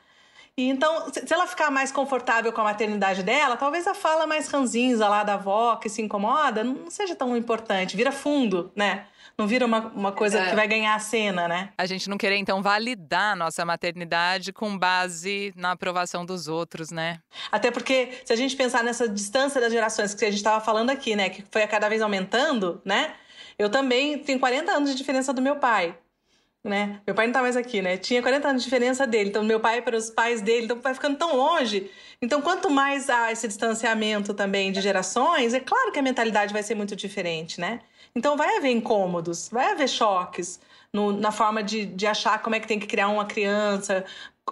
[0.68, 5.08] Então, se ela ficar mais confortável com a maternidade dela, talvez a fala mais ranzinza
[5.08, 9.06] lá da avó que se incomoda não seja tão importante, vira fundo, né?
[9.38, 10.50] Não vira uma, uma coisa é.
[10.50, 11.70] que vai ganhar a cena, né?
[11.78, 16.92] A gente não querer, então, validar a nossa maternidade com base na aprovação dos outros,
[16.92, 17.22] né?
[17.50, 20.90] Até porque, se a gente pensar nessa distância das gerações que a gente estava falando
[20.90, 21.30] aqui, né?
[21.30, 23.14] Que foi cada vez aumentando, né?
[23.58, 25.96] Eu também tenho 40 anos de diferença do meu pai
[26.64, 27.02] né?
[27.08, 27.98] Meu pai não tá mais aqui, né?
[27.98, 29.30] Tinha 40 anos de diferença dele.
[29.30, 31.90] Então, meu pai para os pais dele, então vai ficando tão longe.
[32.22, 36.64] Então, quanto mais há esse distanciamento também de gerações, é claro que a mentalidade vai
[36.64, 37.80] ser muito diferente, né?
[38.16, 40.60] Então, vai haver incômodos, vai haver choques
[40.94, 44.04] no, na forma de, de achar como é que tem que criar uma criança,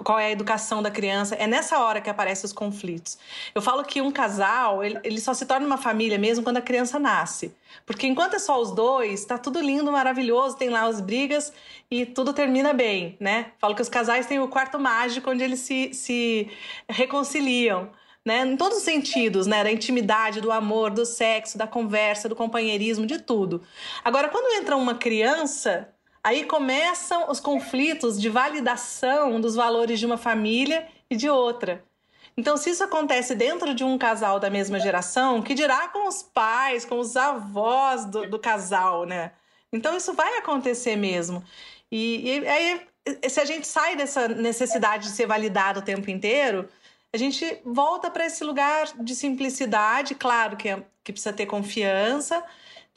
[0.04, 1.36] qual é a educação da criança.
[1.36, 3.18] É nessa hora que aparecem os conflitos.
[3.54, 6.62] Eu falo que um casal, ele, ele só se torna uma família mesmo quando a
[6.62, 7.56] criança nasce.
[7.86, 11.54] Porque enquanto é só os dois, tá tudo lindo, maravilhoso, tem lá as brigas
[11.90, 13.52] e tudo termina bem, né?
[13.60, 16.50] Falo que os casais têm o quarto mágico onde eles se, se
[16.90, 17.90] reconciliam.
[18.26, 18.46] Né?
[18.46, 19.64] Em todos os sentidos, né?
[19.64, 23.64] Da intimidade, do amor, do sexo, da conversa, do companheirismo, de tudo.
[24.04, 25.88] Agora, quando entra uma criança,
[26.28, 31.82] Aí começam os conflitos de validação dos valores de uma família e de outra.
[32.36, 36.22] Então, se isso acontece dentro de um casal da mesma geração, que dirá com os
[36.22, 39.32] pais, com os avós do, do casal, né?
[39.72, 41.42] Então, isso vai acontecer mesmo.
[41.90, 42.82] E, e aí,
[43.30, 46.68] se a gente sai dessa necessidade de ser validado o tempo inteiro,
[47.14, 52.44] a gente volta para esse lugar de simplicidade, claro que, é, que precisa ter confiança,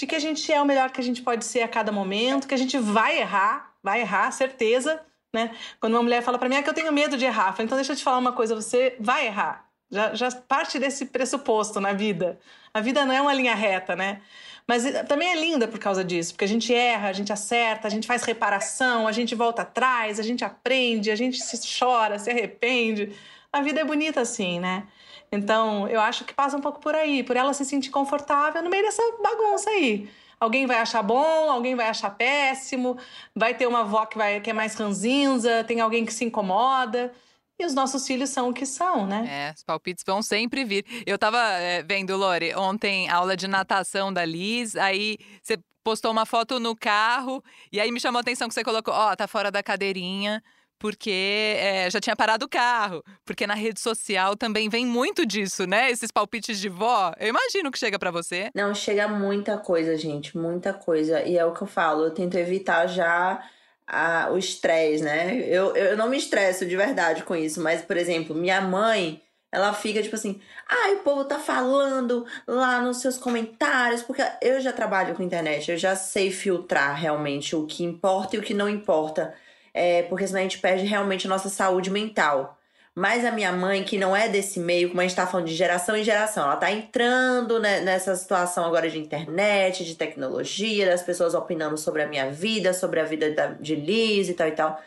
[0.00, 2.48] de que a gente é o melhor que a gente pode ser a cada momento,
[2.48, 4.98] que a gente vai errar, vai errar, certeza,
[5.30, 5.54] né?
[5.78, 7.76] Quando uma mulher fala para mim é que eu tenho medo de errar, falo, então
[7.76, 9.68] deixa eu te falar uma coisa, você vai errar.
[9.90, 12.40] Já, já parte desse pressuposto na vida.
[12.72, 14.22] A vida não é uma linha reta, né?
[14.66, 17.86] Mas eh, também é linda por causa disso, porque a gente erra, a gente acerta,
[17.86, 22.18] a gente faz reparação, a gente volta atrás, a gente aprende, a gente se chora,
[22.18, 23.12] se arrepende.
[23.52, 24.86] A vida é bonita assim, né?
[25.32, 28.70] Então, eu acho que passa um pouco por aí, por ela se sentir confortável no
[28.70, 30.08] meio dessa bagunça aí.
[30.38, 32.96] Alguém vai achar bom, alguém vai achar péssimo,
[33.34, 37.12] vai ter uma avó que, vai, que é mais ranzinza, tem alguém que se incomoda.
[37.58, 39.26] E os nossos filhos são o que são, né?
[39.28, 40.84] É, os palpites vão sempre vir.
[41.04, 46.24] Eu tava é, vendo, Lore, ontem aula de natação da Liz, aí você postou uma
[46.24, 49.26] foto no carro, e aí me chamou a atenção que você colocou, ó, oh, tá
[49.26, 50.42] fora da cadeirinha
[50.80, 53.04] porque é, já tinha parado o carro.
[53.24, 55.90] Porque na rede social também vem muito disso, né?
[55.90, 57.12] Esses palpites de vó.
[57.20, 58.50] Eu imagino que chega para você.
[58.54, 60.36] Não, chega muita coisa, gente.
[60.36, 61.22] Muita coisa.
[61.22, 62.04] E é o que eu falo.
[62.04, 63.46] Eu tento evitar já
[63.86, 65.44] a, o estresse, né?
[65.46, 67.60] Eu, eu não me estresso de verdade com isso.
[67.60, 69.22] Mas, por exemplo, minha mãe.
[69.52, 74.22] Ela fica tipo assim, ai, ah, o povo tá falando lá nos seus comentários, porque
[74.40, 78.42] eu já trabalho com internet, eu já sei filtrar realmente o que importa e o
[78.42, 79.34] que não importa
[79.72, 82.58] é, porque senão a gente perde realmente a nossa saúde mental.
[82.94, 85.54] Mas a minha mãe, que não é desse meio, como a gente tá falando de
[85.54, 91.02] geração em geração, ela tá entrando né, nessa situação agora de internet, de tecnologia, das
[91.02, 94.52] pessoas opinando sobre a minha vida, sobre a vida da, de Liz e tal e
[94.52, 94.82] tal.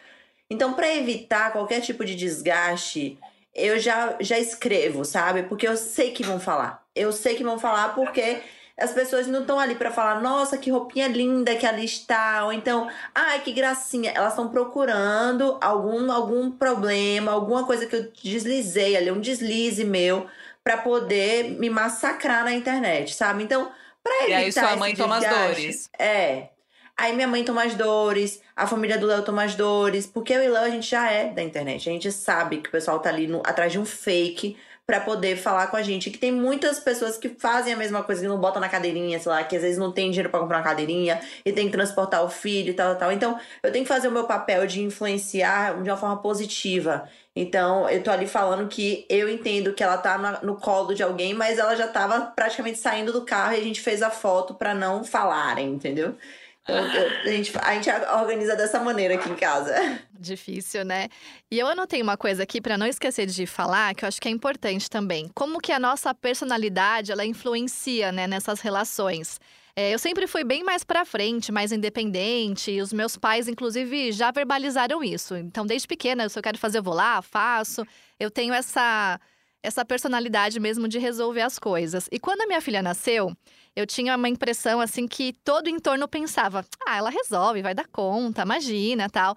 [0.50, 3.18] Então, para evitar qualquer tipo de desgaste,
[3.56, 5.44] eu já, já escrevo, sabe?
[5.44, 6.86] Porque eu sei que vão falar.
[6.96, 8.42] Eu sei que vão falar porque
[8.80, 12.52] as pessoas não estão ali para falar, nossa, que roupinha linda que ali está, ou
[12.52, 14.12] então, ai, que gracinha.
[14.12, 20.28] Elas estão procurando algum, algum problema, alguma coisa que eu deslizei ali, um deslize meu,
[20.64, 23.44] para poder me massacrar na internet, sabe?
[23.44, 23.72] Então,
[24.02, 24.30] pra evitar.
[24.30, 25.90] E aí sua mãe toma as dores.
[26.00, 26.50] É.
[26.96, 30.44] Aí minha mãe toma as dores, a família do Léo toma as dores, porque eu
[30.44, 31.90] e Léo a gente já é da internet.
[31.90, 34.58] A gente sabe que o pessoal tá ali no, atrás de um fake
[34.94, 36.12] para poder falar com a gente.
[36.12, 39.32] Que tem muitas pessoas que fazem a mesma coisa, que não botam na cadeirinha, sei
[39.32, 42.24] lá, que às vezes não tem dinheiro para comprar uma cadeirinha e tem que transportar
[42.24, 43.12] o filho e tal, tal.
[43.12, 47.10] Então, eu tenho que fazer o meu papel de influenciar de uma forma positiva.
[47.36, 51.34] Então, eu tô ali falando que eu entendo que ela tá no colo de alguém,
[51.34, 54.76] mas ela já tava praticamente saindo do carro e a gente fez a foto para
[54.76, 56.16] não falarem, entendeu?
[56.64, 59.74] Então, a, gente, a gente organiza dessa maneira aqui em casa.
[60.18, 61.10] Difícil, né?
[61.52, 64.30] E eu anotei uma coisa aqui para não esquecer de falar, que eu acho que
[64.30, 65.30] é importante também.
[65.36, 69.42] Como que a nossa personalidade, ela influencia, né, nessas relações.
[69.76, 74.12] É, eu sempre fui bem mais para frente, mais independente, e os meus pais, inclusive,
[74.14, 75.36] já verbalizaram isso.
[75.36, 77.86] Então, desde pequena, se eu quero fazer, eu vou lá, faço.
[78.18, 79.20] Eu tenho essa,
[79.64, 82.10] essa personalidade mesmo de resolver as coisas.
[82.12, 83.36] E quando a minha filha nasceu,
[83.76, 87.88] eu tinha uma impressão assim que todo o entorno pensava: ah, ela resolve, vai dar
[87.88, 89.36] conta, imagina, tal.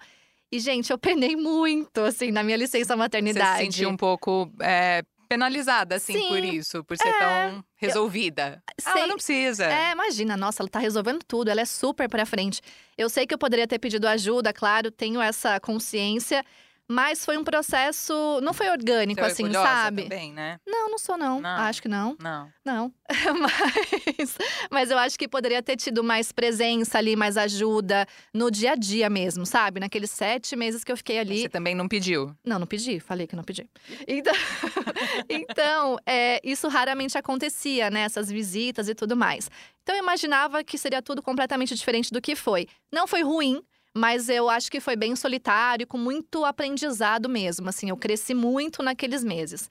[0.51, 3.57] E, gente, eu penei muito, assim, na minha licença maternidade.
[3.59, 7.63] Você se sentiu um pouco é, penalizada, assim, Sim, por isso, por ser é, tão
[7.75, 8.63] resolvida.
[8.69, 9.65] Eu, ah, ela não precisa.
[9.65, 12.61] É, imagina, nossa, ela tá resolvendo tudo, ela é super pra frente.
[12.97, 16.45] Eu sei que eu poderia ter pedido ajuda, claro, tenho essa consciência.
[16.87, 18.39] Mas foi um processo.
[18.41, 20.03] Não foi orgânico, Você assim, sabe?
[20.03, 20.57] Também, né?
[20.65, 21.41] Não, não sou, não.
[21.41, 21.49] não.
[21.49, 22.15] Acho que não.
[22.19, 22.49] Não.
[22.63, 22.93] Não.
[24.17, 24.37] mas,
[24.71, 28.75] mas eu acho que poderia ter tido mais presença ali, mais ajuda no dia a
[28.75, 29.81] dia mesmo, sabe?
[29.81, 31.41] Naqueles sete meses que eu fiquei ali.
[31.41, 32.33] Você também não pediu?
[32.45, 33.01] Não, não pedi.
[33.01, 33.69] Falei que não pedi.
[34.07, 34.33] Então,
[35.27, 38.01] então é, isso raramente acontecia, né?
[38.01, 39.49] Essas visitas e tudo mais.
[39.83, 42.67] Então eu imaginava que seria tudo completamente diferente do que foi.
[42.91, 43.61] Não foi ruim
[43.95, 47.69] mas eu acho que foi bem solitário, com muito aprendizado mesmo.
[47.69, 49.69] Assim, eu cresci muito naqueles meses.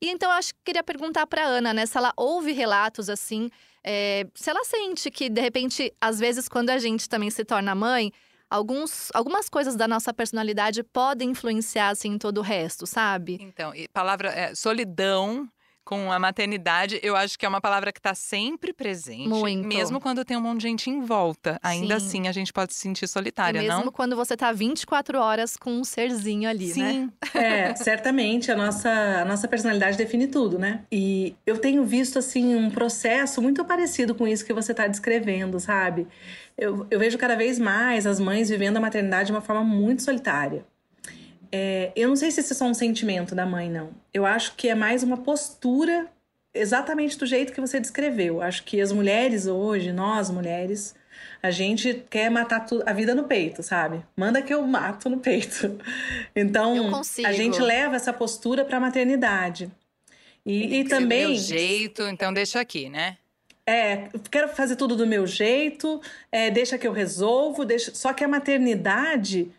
[0.00, 3.50] E então eu acho que queria perguntar para Ana, né, se ela ouve relatos assim,
[3.82, 7.74] é, se ela sente que de repente, às vezes, quando a gente também se torna
[7.74, 8.12] mãe,
[8.50, 13.38] alguns, algumas coisas da nossa personalidade podem influenciar assim todo o resto, sabe?
[13.40, 15.48] Então, palavra é, solidão
[15.88, 19.26] com a maternidade, eu acho que é uma palavra que está sempre presente.
[19.26, 19.66] Muito.
[19.66, 21.58] Mesmo quando tem um monte de gente em volta.
[21.62, 22.06] Ainda Sim.
[22.06, 23.90] assim, a gente pode se sentir solitária, e mesmo não?
[23.90, 26.82] quando você está 24 horas com um serzinho ali, Sim.
[26.82, 27.08] né?
[27.38, 30.82] É, certamente a nossa, a nossa personalidade define tudo, né?
[30.92, 35.58] E eu tenho visto, assim, um processo muito parecido com isso que você está descrevendo,
[35.58, 36.06] sabe?
[36.58, 40.02] Eu, eu vejo cada vez mais as mães vivendo a maternidade de uma forma muito
[40.02, 40.66] solitária.
[41.50, 43.90] É, eu não sei se isso é só um sentimento da mãe, não.
[44.12, 46.06] Eu acho que é mais uma postura
[46.52, 48.42] exatamente do jeito que você descreveu.
[48.42, 50.94] Acho que as mulheres hoje, nós mulheres,
[51.42, 54.04] a gente quer matar a vida no peito, sabe?
[54.16, 55.78] Manda que eu mato no peito.
[56.34, 59.70] Então, a gente leva essa postura para a maternidade.
[60.46, 61.24] E, e também.
[61.24, 63.18] Do meu jeito, então deixa aqui, né?
[63.66, 66.00] É, quero fazer tudo do meu jeito,
[66.32, 67.94] é, deixa que eu resolvo, deixa.
[67.94, 69.50] Só que a maternidade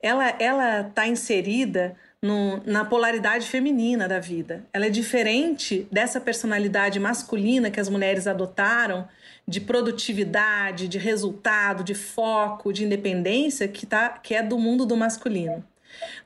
[0.00, 4.64] ela ela está inserida no, na polaridade feminina da vida.
[4.72, 9.08] Ela é diferente dessa personalidade masculina que as mulheres adotaram
[9.46, 14.96] de produtividade, de resultado, de foco, de independência que, tá, que é do mundo do
[14.96, 15.64] masculino.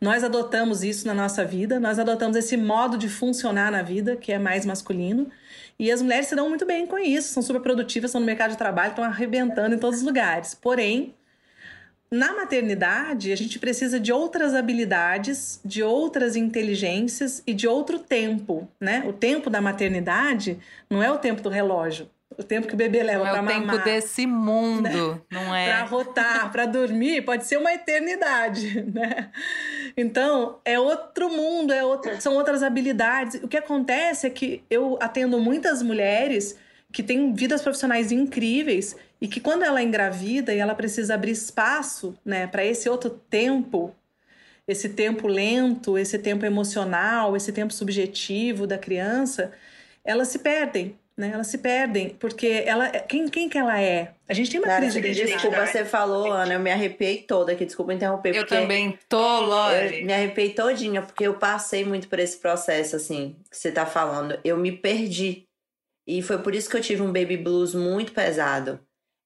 [0.00, 4.32] Nós adotamos isso na nossa vida, nós adotamos esse modo de funcionar na vida que
[4.32, 5.30] é mais masculino.
[5.78, 8.50] E as mulheres se dão muito bem com isso, são super produtivas, estão no mercado
[8.50, 10.54] de trabalho, estão arrebentando em todos os lugares.
[10.54, 11.14] Porém,
[12.12, 18.68] na maternidade, a gente precisa de outras habilidades, de outras inteligências e de outro tempo,
[18.78, 19.02] né?
[19.06, 20.58] O tempo da maternidade
[20.90, 22.10] não é o tempo do relógio.
[22.36, 23.54] O tempo que o bebê leva para mamar.
[23.54, 25.20] É o tempo desse mundo, né?
[25.30, 25.66] não é?
[25.68, 29.30] Para rotar, para dormir, pode ser uma eternidade, né?
[29.96, 33.42] Então, é outro mundo, é outro, são outras habilidades.
[33.42, 36.58] O que acontece é que eu atendo muitas mulheres
[36.92, 41.30] que têm vidas profissionais incríveis e que quando ela é engravida e ela precisa abrir
[41.30, 43.94] espaço, né, para esse outro tempo,
[44.66, 49.52] esse tempo lento, esse tempo emocional, esse tempo subjetivo da criança,
[50.04, 51.30] elas se perdem né?
[51.34, 54.14] Elas se perdem, porque ela, quem, quem que ela é?
[54.26, 55.32] A gente tem uma crise de identidade.
[55.34, 58.34] Desculpa, você falou, Ana, eu me arrepiei toda aqui, desculpa interromper.
[58.34, 60.00] Eu também tô, Lore.
[60.00, 63.84] Eu me arrepiei todinha, porque eu passei muito por esse processo, assim, que você tá
[63.84, 64.40] falando.
[64.42, 65.44] Eu me perdi.
[66.06, 68.80] E foi por isso que eu tive um baby blues muito pesado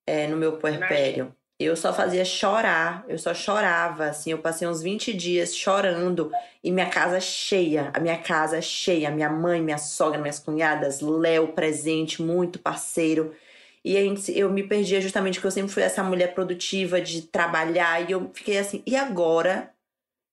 [0.07, 4.83] é, no meu puerpério eu só fazia chorar, eu só chorava, assim, eu passei uns
[4.83, 6.31] 20 dias chorando
[6.63, 11.49] e minha casa cheia, a minha casa cheia, minha mãe, minha sogra, minhas cunhadas, Léo
[11.49, 13.35] presente, muito parceiro.
[13.83, 17.23] E a gente, eu me perdia justamente porque eu sempre fui essa mulher produtiva de
[17.23, 19.73] trabalhar e eu fiquei assim, e agora?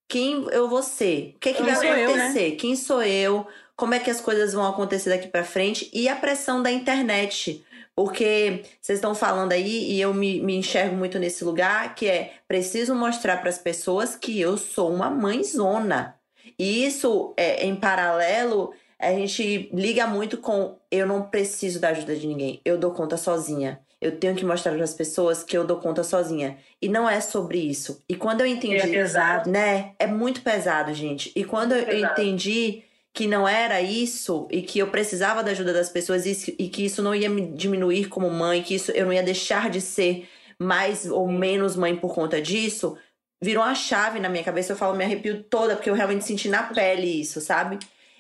[0.10, 1.34] Quem eu vou ser?
[1.38, 2.48] O que, é que vai acontecer?
[2.48, 2.56] Eu, né?
[2.58, 3.48] Quem sou eu?
[3.76, 5.90] Como é que as coisas vão acontecer daqui para frente?
[5.94, 7.66] E a pressão da internet
[7.96, 12.34] porque vocês estão falando aí e eu me, me enxergo muito nesse lugar que é
[12.48, 16.16] preciso mostrar para as pessoas que eu sou uma mãezona.
[16.58, 22.16] E isso, é, em paralelo, a gente liga muito com eu não preciso da ajuda
[22.16, 23.80] de ninguém, eu dou conta sozinha.
[24.02, 26.58] Eu tenho que mostrar para as pessoas que eu dou conta sozinha.
[26.82, 28.02] E não é sobre isso.
[28.10, 28.76] E quando eu entendi.
[28.76, 29.50] É pesado.
[29.50, 29.94] Né?
[29.98, 31.32] É muito pesado, gente.
[31.34, 32.84] E quando eu entendi
[33.14, 37.04] que não era isso e que eu precisava da ajuda das pessoas e, que isso
[37.04, 41.06] não ia me diminuir como mãe, que isso eu não ia deixar de ser mais
[41.06, 42.98] ou menos mãe por conta disso,
[43.42, 44.74] virou uma chave na minha cabeça.
[44.74, 47.78] Eu falo, me arrepio toda, porque eu realmente senti na pele isso, sabe?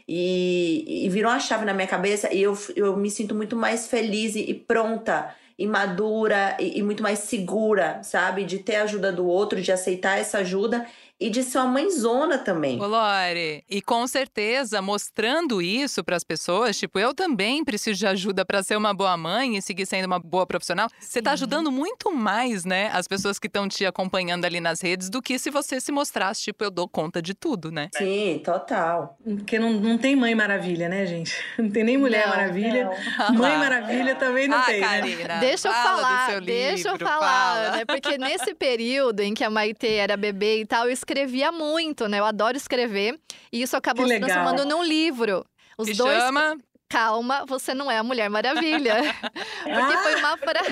[0.08, 3.88] E, e virou uma chave na minha cabeça e eu, eu me sinto muito mais
[3.88, 8.44] feliz e, e pronta e madura e, e, muito mais segura, sabe?
[8.44, 10.86] De ter a ajuda do outro, de aceitar essa ajuda
[11.24, 12.82] e de ser uma mãezona também.
[12.82, 18.06] Ô, Lore, e com certeza mostrando isso para as pessoas, tipo, eu também preciso de
[18.06, 20.90] ajuda para ser uma boa mãe e seguir sendo uma boa profissional.
[21.00, 25.10] Você está ajudando muito mais, né, as pessoas que estão te acompanhando ali nas redes
[25.10, 27.88] do que se você se mostrasse, tipo, eu dou conta de tudo, né?
[27.96, 29.18] Sim, total.
[29.24, 31.34] Porque não, não tem mãe maravilha, né, gente?
[31.58, 32.90] Não tem nem mulher não, maravilha.
[33.30, 33.36] Não.
[33.36, 34.82] Mãe maravilha também não ah, tem.
[34.82, 35.40] Karina, né?
[35.40, 37.86] Deixa eu falar, deixa eu falar, né?
[37.86, 42.08] Porque nesse período em que a Maite era bebê e tal, eu escrevi escrevia muito,
[42.08, 42.20] né?
[42.20, 43.20] Eu adoro escrever.
[43.52, 45.46] E isso acabou se transformando num livro.
[45.78, 46.18] Os que dois.
[46.18, 46.58] Chama?
[46.90, 48.94] Calma, você não é a Mulher Maravilha.
[49.64, 50.70] Porque foi uma frase.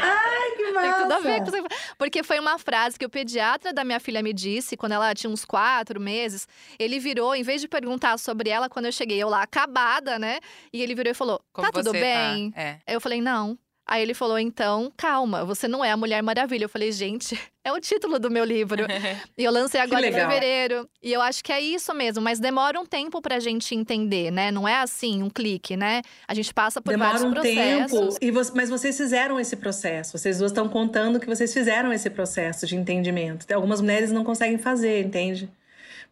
[0.00, 0.88] Ai, que massa!
[0.88, 1.62] Tem tudo a ver com você.
[1.96, 5.30] Porque foi uma frase que o pediatra da minha filha me disse quando ela tinha
[5.30, 6.48] uns quatro meses.
[6.80, 10.40] Ele virou, em vez de perguntar sobre ela, quando eu cheguei eu lá acabada, né?
[10.72, 12.50] E ele virou e falou: Como Tá tudo bem?
[12.50, 12.60] Tá?
[12.60, 12.78] É.
[12.88, 13.56] Eu falei: Não.
[13.86, 16.64] Aí ele falou: então, calma, você não é a Mulher Maravilha.
[16.64, 18.84] Eu falei, gente, é o título do meu livro.
[19.36, 20.88] e eu lancei agora em fevereiro.
[21.02, 24.50] E eu acho que é isso mesmo, mas demora um tempo pra gente entender, né?
[24.50, 26.02] Não é assim, um clique, né?
[26.26, 28.14] A gente passa por demora vários um processos.
[28.14, 30.16] Tempo, e você, mas vocês fizeram esse processo.
[30.16, 33.52] Vocês duas estão contando que vocês fizeram esse processo de entendimento.
[33.52, 35.50] Algumas mulheres não conseguem fazer, entende?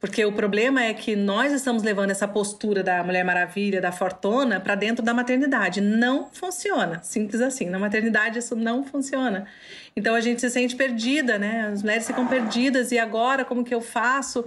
[0.01, 4.59] Porque o problema é que nós estamos levando essa postura da Mulher Maravilha, da Fortuna,
[4.59, 5.83] para dentro da maternidade.
[5.83, 7.03] Não funciona.
[7.03, 7.69] Simples assim.
[7.69, 9.47] Na maternidade isso não funciona.
[9.95, 11.69] Então a gente se sente perdida, né?
[11.71, 12.93] As mulheres ficam perdidas.
[12.93, 14.47] E agora, como que eu faço?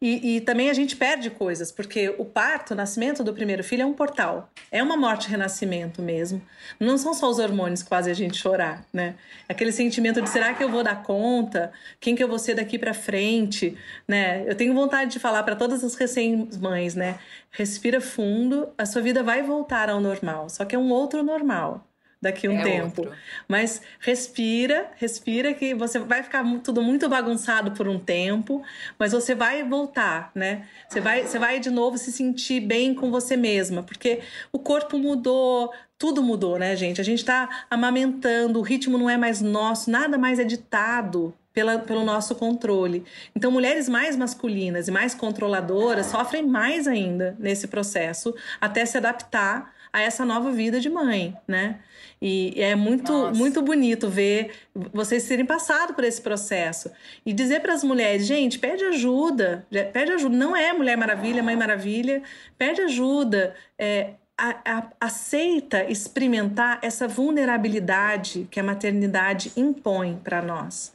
[0.00, 3.82] E, e, também a gente perde coisas, porque o parto, o nascimento do primeiro filho
[3.82, 4.50] é um portal.
[4.70, 6.42] É uma morte-renascimento mesmo.
[6.78, 9.14] Não são só os hormônios que fazem a gente chorar, né?
[9.48, 11.72] Aquele sentimento de será que eu vou dar conta?
[12.00, 13.76] Quem que eu vou ser daqui para frente?
[14.06, 14.44] Né?
[14.46, 17.18] Eu tenho vontade de falar para todas as recém-mães, né?
[17.50, 21.86] Respira fundo, a sua vida vai voltar ao normal, só que é um outro normal
[22.24, 23.02] daqui a um é tempo.
[23.02, 23.16] Outro.
[23.46, 28.62] Mas respira, respira que você vai ficar tudo muito bagunçado por um tempo,
[28.98, 30.66] mas você vai voltar, né?
[30.88, 34.20] Você vai, você vai de novo se sentir bem com você mesma, porque
[34.50, 37.00] o corpo mudou, tudo mudou, né, gente?
[37.00, 41.78] A gente está amamentando, o ritmo não é mais nosso, nada mais é ditado pela,
[41.78, 43.04] pelo nosso controle.
[43.36, 49.72] Então, mulheres mais masculinas e mais controladoras sofrem mais ainda nesse processo até se adaptar
[49.92, 51.78] a essa nova vida de mãe, né?
[52.26, 54.52] E é muito, muito bonito ver
[54.94, 56.90] vocês terem passado por esse processo.
[57.26, 60.34] E dizer para as mulheres, gente, pede ajuda, pede ajuda.
[60.34, 62.22] Não é Mulher Maravilha, Mãe Maravilha,
[62.56, 63.54] pede ajuda.
[63.78, 70.94] É, a, a, aceita experimentar essa vulnerabilidade que a maternidade impõe para nós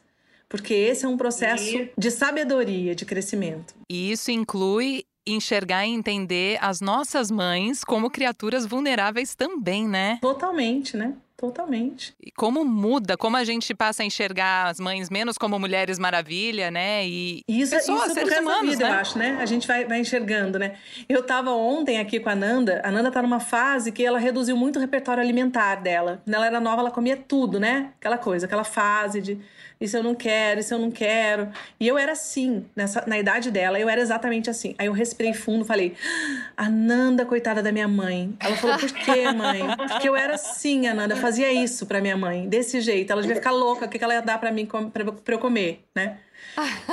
[0.50, 1.92] porque esse é um processo e...
[1.96, 3.76] de sabedoria, de crescimento.
[3.88, 10.18] E isso inclui enxergar e entender as nossas mães como criaturas vulneráveis também, né?
[10.22, 11.16] Totalmente, né?
[11.40, 12.14] Totalmente.
[12.22, 16.70] E como muda, como a gente passa a enxergar as mães menos como mulheres maravilha,
[16.70, 17.08] né?
[17.08, 18.96] E isso, pessoas, isso seres humanos, vida, né?
[18.96, 19.38] eu acho, né?
[19.40, 20.76] A gente vai, vai enxergando, né?
[21.08, 24.58] Eu tava ontem aqui com a Nanda, a Nanda tá numa fase que ela reduziu
[24.58, 26.22] muito o repertório alimentar dela.
[26.26, 27.94] Quando ela era nova, ela comia tudo, né?
[27.98, 29.40] Aquela coisa, aquela fase de
[29.80, 31.50] isso eu não quero, isso eu não quero.
[31.80, 34.76] E eu era assim, nessa, na idade dela, eu era exatamente assim.
[34.78, 35.96] Aí eu respirei fundo, falei,
[36.58, 38.36] Ananda, coitada da minha mãe.
[38.40, 39.62] Ela falou, por quê, mãe?
[39.88, 43.12] Porque eu era assim, Ananda, eu fazia isso pra minha mãe, desse jeito.
[43.12, 45.86] Ela devia ficar louca, o que ela ia dar pra mim pra, pra eu comer,
[45.96, 46.18] né?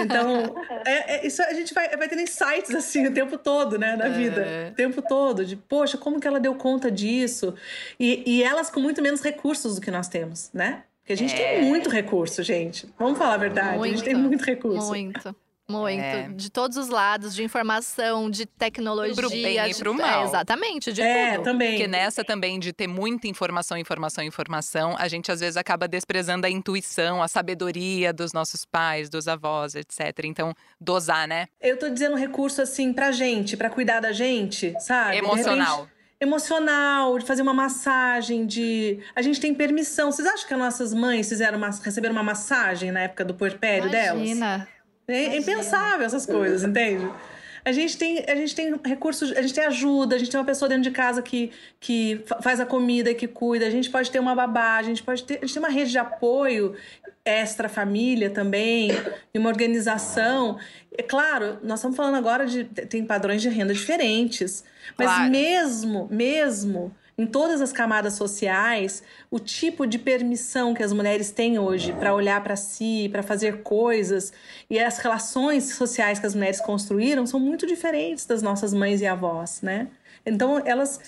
[0.01, 3.97] Então, é, é, isso a gente vai, vai tendo insights assim o tempo todo, né,
[3.97, 4.43] na vida.
[4.43, 4.69] É.
[4.71, 7.55] O tempo todo, de poxa, como que ela deu conta disso?
[7.99, 10.85] E, e elas com muito menos recursos do que nós temos, né?
[11.07, 11.61] Porque a gente é.
[11.61, 12.93] tem muito recurso, gente.
[12.99, 14.89] Vamos falar a verdade, muito, a gente tem muito recurso.
[14.89, 15.37] Muito.
[15.69, 16.01] Muito.
[16.01, 16.29] É.
[16.35, 19.15] De todos os lados, de informação, de tecnologia.
[19.15, 19.71] Pro bem de...
[19.71, 20.23] e pro mal.
[20.23, 21.45] É, exatamente, de é, tudo.
[21.45, 21.71] também.
[21.71, 26.45] Porque nessa também de ter muita informação, informação, informação, a gente às vezes acaba desprezando
[26.45, 30.25] a intuição, a sabedoria dos nossos pais, dos avós, etc.
[30.25, 31.47] Então, dosar, né?
[31.61, 35.19] Eu tô dizendo recurso assim pra gente, pra cuidar da gente, sabe?
[35.19, 35.89] Emocional
[36.21, 39.01] emocional, de fazer uma massagem, de.
[39.15, 40.11] A gente tem permissão.
[40.11, 41.71] Vocês acham que as nossas mães fizeram uma...
[41.71, 44.59] receberam uma massagem na época do puerpério Imagina.
[44.59, 44.69] delas?
[45.09, 47.09] É, é impensável essas coisas, entende?
[47.67, 50.47] A gente, tem, a gente tem recursos, a gente tem ajuda, a gente tem uma
[50.47, 51.51] pessoa dentro de casa que,
[51.81, 55.25] que faz a comida, que cuida, a gente pode ter uma babá, a gente pode
[55.25, 56.77] ter, a gente tem uma rede de apoio
[57.25, 58.91] extra família também,
[59.35, 60.61] e uma organização.
[60.97, 64.63] É claro, nós estamos falando agora de tem padrões de renda diferentes,
[64.97, 65.31] mas claro.
[65.33, 71.59] mesmo, mesmo em todas as camadas sociais, o tipo de permissão que as mulheres têm
[71.59, 74.33] hoje para olhar para si, para fazer coisas,
[74.69, 79.07] e as relações sociais que as mulheres construíram são muito diferentes das nossas mães e
[79.07, 79.89] avós, né?
[80.27, 81.01] Então, elas.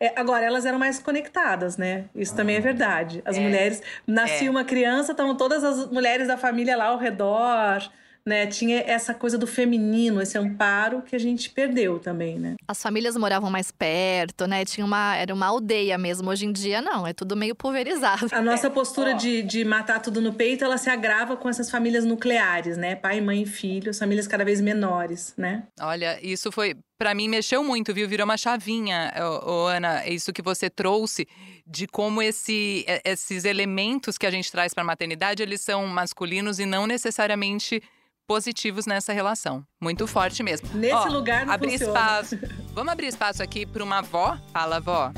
[0.00, 2.06] É, agora, elas eram mais conectadas, né?
[2.14, 3.20] Isso também é verdade.
[3.22, 3.82] As é, mulheres.
[4.06, 4.50] Nascia é.
[4.50, 7.92] uma criança, estavam todas as mulheres da família lá ao redor
[8.24, 8.46] né?
[8.46, 12.54] Tinha essa coisa do feminino, esse amparo que a gente perdeu também, né?
[12.66, 14.64] As famílias moravam mais perto, né?
[14.64, 16.30] Tinha uma, era uma aldeia mesmo.
[16.30, 18.28] Hoje em dia, não, é tudo meio pulverizado.
[18.32, 22.04] A nossa postura de, de matar tudo no peito, ela se agrava com essas famílias
[22.04, 22.94] nucleares, né?
[22.94, 25.64] Pai, mãe e filho, famílias cada vez menores, né?
[25.80, 28.08] Olha, isso foi para mim mexeu muito, viu?
[28.08, 29.12] Virou uma chavinha,
[29.44, 31.26] ô, ô, Ana, isso que você trouxe
[31.66, 36.60] de como esse, esses elementos que a gente traz para a maternidade, eles são masculinos
[36.60, 37.82] e não necessariamente
[38.26, 39.64] positivos nessa relação.
[39.80, 40.68] Muito forte mesmo.
[40.74, 41.92] Nesse Ó, lugar não abrir funciona.
[41.92, 42.38] espaço.
[42.74, 44.38] Vamos abrir espaço aqui para uma avó?
[44.52, 45.12] Fala, avó.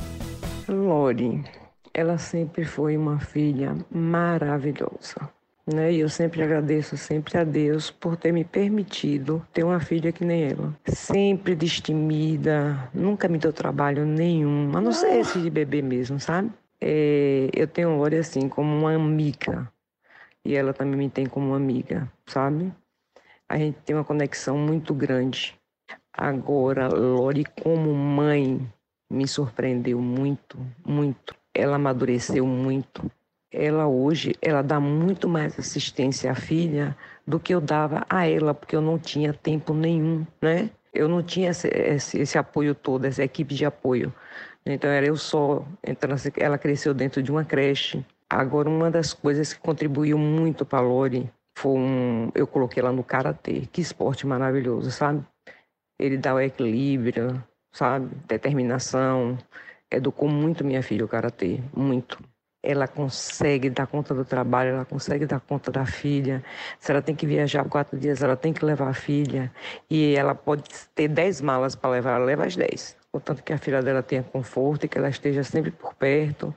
[0.69, 1.45] Lori,
[1.93, 5.31] ela sempre foi uma filha maravilhosa.
[5.67, 5.93] Né?
[5.93, 10.25] E eu sempre agradeço sempre a Deus por ter me permitido ter uma filha que
[10.25, 10.75] nem ela.
[10.87, 16.51] Sempre destemida, nunca me deu trabalho nenhum, a não ser esse de bebê mesmo, sabe?
[16.81, 19.67] É, eu tenho Lori assim como uma amiga
[20.45, 22.71] e ela também me tem como uma amiga, sabe?
[23.49, 25.55] A gente tem uma conexão muito grande.
[26.13, 28.67] Agora, Lori, como mãe,
[29.11, 31.35] me surpreendeu muito, muito.
[31.55, 33.11] Ela amadureceu muito.
[33.53, 38.53] Ela hoje, ela dá muito mais assistência à filha do que eu dava a ela,
[38.53, 40.71] porque eu não tinha tempo nenhum, né?
[40.93, 44.13] Eu não tinha esse, esse, esse apoio todo, essa equipe de apoio.
[44.67, 45.65] Então era eu só.
[45.83, 48.05] Então ela cresceu dentro de uma creche.
[48.29, 52.93] Agora, uma das coisas que contribuiu muito para a Lori foi um, eu coloquei lá
[52.93, 53.69] no karatê.
[53.73, 55.25] Que esporte maravilhoso, sabe?
[55.99, 57.43] Ele dá o equilíbrio,
[57.73, 58.15] sabe?
[58.27, 59.39] Determinação.
[59.91, 62.19] Educou muito minha filha o karatê, muito.
[62.63, 66.43] Ela consegue dar conta do trabalho, ela consegue dar conta da filha.
[66.81, 69.53] Se ela tem que viajar quatro dias, ela tem que levar a filha.
[69.89, 72.97] E ela pode ter dez malas para levar, ela leva as dez.
[73.13, 76.55] Contanto que a filha dela tenha conforto e que ela esteja sempre por perto.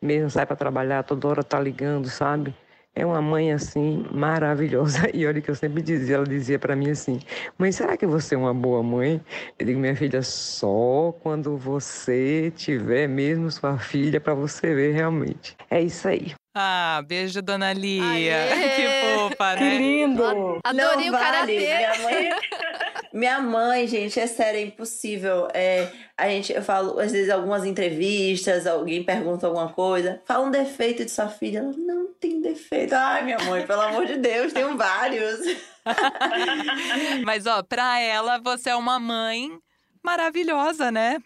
[0.00, 2.54] Mesmo sai para trabalhar, toda hora tá ligando, sabe?
[2.98, 5.08] É uma mãe assim maravilhosa.
[5.18, 7.18] E olha que eu sempre dizia, ela dizia para mim assim:
[7.58, 9.20] "Mãe, será que você é uma boa mãe?"
[9.58, 15.56] Eu digo: "Minha filha, só quando você tiver mesmo sua filha para você ver realmente".
[15.70, 16.32] É isso aí.
[16.56, 18.04] Ah, beijo, dona Lia.
[18.04, 18.68] Aê!
[18.78, 19.70] Que fofa, né?
[19.70, 20.58] Que lindo!
[20.64, 21.24] Adorei o vale.
[21.24, 21.76] karatê.
[21.76, 22.30] Minha mãe,
[23.12, 25.48] minha mãe, gente, é sério, é impossível.
[25.52, 30.50] É, a gente, eu falo, às vezes, algumas entrevistas, alguém pergunta alguma coisa, fala um
[30.50, 31.58] defeito de sua filha.
[31.58, 32.94] Ela, não tem defeito.
[32.94, 35.40] Ai, minha mãe, pelo amor de Deus, tenho vários.
[37.24, 39.58] Mas, ó, pra ela, você é uma mãe
[40.02, 41.18] maravilhosa, né?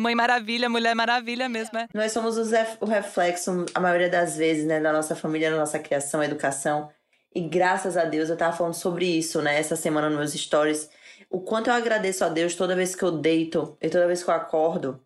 [0.00, 1.86] Mãe Maravilha, Mulher Maravilha mesmo, é?
[1.92, 6.24] Nós somos o reflexo, a maioria das vezes, né, da nossa família, da nossa criação,
[6.24, 6.88] educação.
[7.34, 10.88] E graças a Deus, eu tava falando sobre isso, né, essa semana nos meus stories.
[11.30, 14.28] O quanto eu agradeço a Deus toda vez que eu deito e toda vez que
[14.30, 15.00] eu acordo.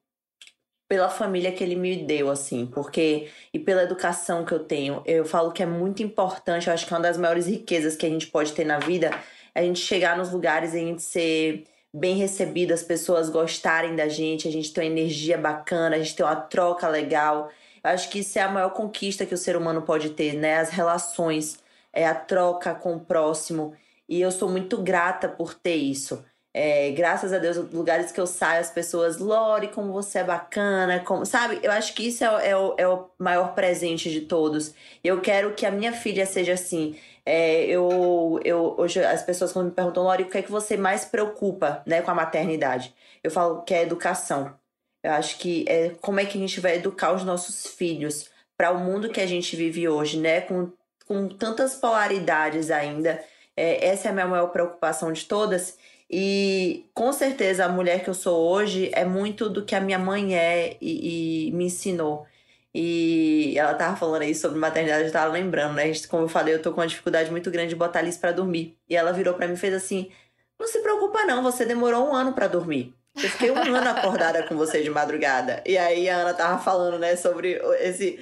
[0.89, 5.03] pela família que ele me deu, assim, porque e pela educação que eu tenho.
[5.07, 8.07] Eu falo que é muito importante, eu acho que é uma das maiores riquezas que
[8.07, 9.11] a gente pode ter na vida,
[9.55, 13.97] é a gente chegar nos lugares e a gente ser bem recebido, as pessoas gostarem
[13.97, 17.51] da gente, a gente ter uma energia bacana, a gente ter uma troca legal.
[17.83, 20.59] Eu acho que isso é a maior conquista que o ser humano pode ter, né?
[20.59, 21.59] As relações,
[21.93, 23.75] é a troca com o próximo.
[24.09, 26.25] E eu sou muito grata por ter isso.
[26.57, 31.01] É, graças a Deus, lugares que eu saio, as pessoas, Lore, como você é bacana,
[31.01, 31.59] como, sabe?
[31.65, 34.73] Eu acho que isso é, é, o, é o maior presente de todos.
[35.03, 36.97] Eu quero que a minha filha seja assim.
[37.27, 40.77] É, eu, eu, hoje as pessoas quando me perguntam, Lore, o que é que você
[40.77, 42.95] mais preocupa né, com a maternidade?
[43.23, 44.55] Eu falo que é educação.
[45.03, 48.71] Eu acho que é como é que a gente vai educar os nossos filhos para
[48.71, 50.43] o mundo que a gente vive hoje, né?
[50.43, 50.71] Com,
[51.07, 53.23] com tantas polaridades ainda.
[53.57, 55.79] É, essa é a minha maior preocupação de todas.
[56.11, 59.99] E com certeza a mulher que eu sou hoje é muito do que a minha
[59.99, 62.27] mãe é e, e me ensinou.
[62.75, 65.85] E ela tava falando aí sobre maternidade, eu tava lembrando, né?
[66.09, 68.33] Como eu falei, eu tô com uma dificuldade muito grande de botar a Alice pra
[68.33, 68.77] dormir.
[68.89, 70.11] E ela virou para mim e fez assim:
[70.59, 72.95] Não se preocupa, não, você demorou um ano para dormir.
[73.17, 75.63] Eu fiquei um ano acordada com você de madrugada.
[75.65, 78.19] E aí a Ana tava falando, né, sobre esse.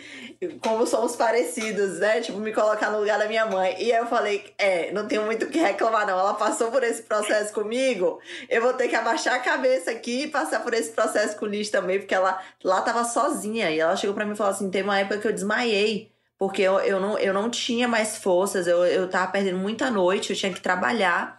[0.60, 2.20] Como somos parecidos, né?
[2.20, 3.74] Tipo, me colocar no lugar da minha mãe.
[3.78, 6.18] E aí eu falei, é, não tenho muito o que reclamar, não.
[6.18, 8.20] Ela passou por esse processo comigo.
[8.50, 11.48] Eu vou ter que abaixar a cabeça aqui e passar por esse processo com o
[11.48, 13.70] Liz também, porque ela lá tava sozinha.
[13.70, 16.12] E ela chegou para mim e falou assim: teve uma época que eu desmaiei.
[16.36, 20.30] Porque eu, eu, não, eu não tinha mais forças, eu, eu tava perdendo muita noite,
[20.30, 21.38] eu tinha que trabalhar.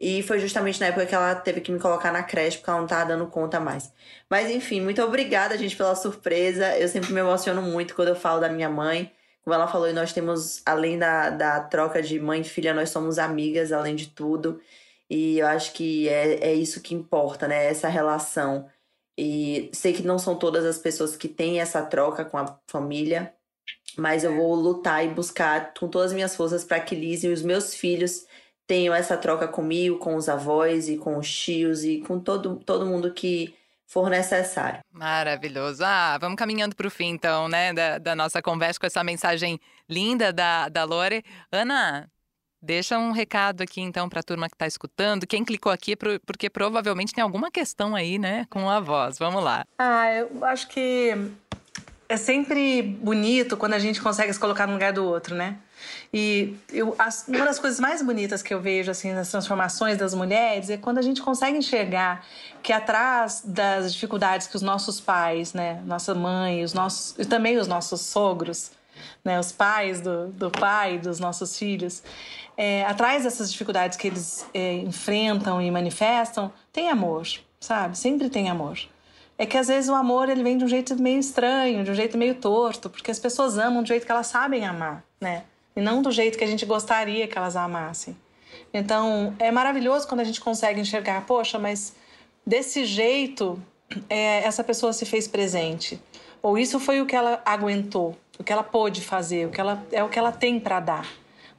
[0.00, 2.80] E foi justamente na época que ela teve que me colocar na creche, porque ela
[2.80, 3.92] não tava dando conta mais.
[4.28, 6.76] Mas enfim, muito obrigada, gente, pela surpresa.
[6.78, 9.12] Eu sempre me emociono muito quando eu falo da minha mãe.
[9.42, 13.18] Como ela falou, nós temos, além da, da troca de mãe e filha, nós somos
[13.18, 14.60] amigas, além de tudo.
[15.08, 17.66] E eu acho que é, é isso que importa, né?
[17.66, 18.68] Essa relação.
[19.16, 23.32] E sei que não são todas as pessoas que têm essa troca com a família,
[23.96, 27.28] mas eu vou lutar e buscar com todas as minhas forças para que Liz e
[27.28, 28.26] os meus filhos
[28.66, 32.86] tenho essa troca comigo, com os avós e com os tios e com todo, todo
[32.86, 33.54] mundo que
[33.86, 34.80] for necessário.
[34.90, 35.84] Maravilhoso.
[35.84, 39.60] Ah, vamos caminhando para o fim, então, né, da, da, nossa conversa com essa mensagem
[39.88, 41.22] linda da, da Lore.
[41.52, 42.10] Ana,
[42.60, 45.26] deixa um recado aqui, então, para a turma que está escutando.
[45.26, 45.94] Quem clicou aqui,
[46.26, 49.18] porque provavelmente tem alguma questão aí, né, com a voz.
[49.18, 49.64] Vamos lá.
[49.78, 51.14] Ah, eu acho que
[52.08, 55.58] é sempre bonito quando a gente consegue se colocar no lugar do outro, né?
[56.12, 60.14] E eu, as, uma das coisas mais bonitas que eu vejo assim nas transformações das
[60.14, 62.24] mulheres é quando a gente consegue enxergar
[62.62, 67.58] que atrás das dificuldades que os nossos pais, né, nossa mãe, os nossos e também
[67.58, 68.70] os nossos sogros,
[69.24, 72.02] né, os pais do, do pai dos nossos filhos,
[72.56, 77.26] é, atrás dessas dificuldades que eles é, enfrentam e manifestam, tem amor,
[77.58, 77.98] sabe?
[77.98, 78.78] Sempre tem amor
[79.36, 81.94] é que às vezes o amor ele vem de um jeito meio estranho, de um
[81.94, 85.44] jeito meio torto, porque as pessoas amam do jeito que elas sabem amar, né?
[85.76, 88.16] E não do jeito que a gente gostaria que elas amassem.
[88.72, 91.94] Então, é maravilhoso quando a gente consegue enxergar, poxa, mas
[92.46, 93.60] desse jeito
[94.08, 96.00] é, essa pessoa se fez presente.
[96.42, 99.82] Ou isso foi o que ela aguentou, o que ela pôde fazer, o que ela,
[99.90, 101.08] é o que ela tem para dar.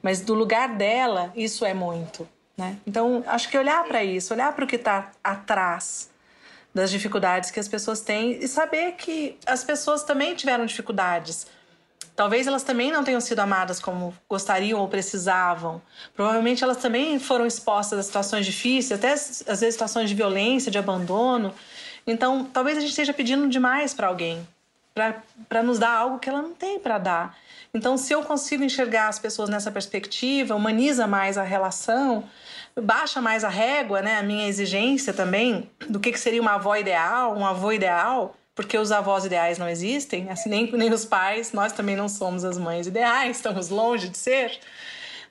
[0.02, 2.28] Mas do lugar dela, isso é muito.
[2.56, 2.78] Né?
[2.86, 6.10] Então, acho que olhar para isso, olhar para o que está atrás
[6.72, 11.46] das dificuldades que as pessoas têm e saber que as pessoas também tiveram dificuldades
[12.16, 15.82] Talvez elas também não tenham sido amadas como gostariam ou precisavam.
[16.14, 20.78] Provavelmente elas também foram expostas a situações difíceis, até às vezes situações de violência, de
[20.78, 21.54] abandono.
[22.06, 24.48] Então, talvez a gente esteja pedindo demais para alguém,
[25.46, 27.36] para nos dar algo que ela não tem para dar.
[27.74, 32.24] Então, se eu consigo enxergar as pessoas nessa perspectiva, humaniza mais a relação,
[32.74, 36.74] baixa mais a régua, né, a minha exigência também do que, que seria uma avó
[36.76, 41.52] ideal, um avô ideal, porque os avós ideais não existem, assim, nem, nem os pais,
[41.52, 44.58] nós também não somos as mães ideais, estamos longe de ser.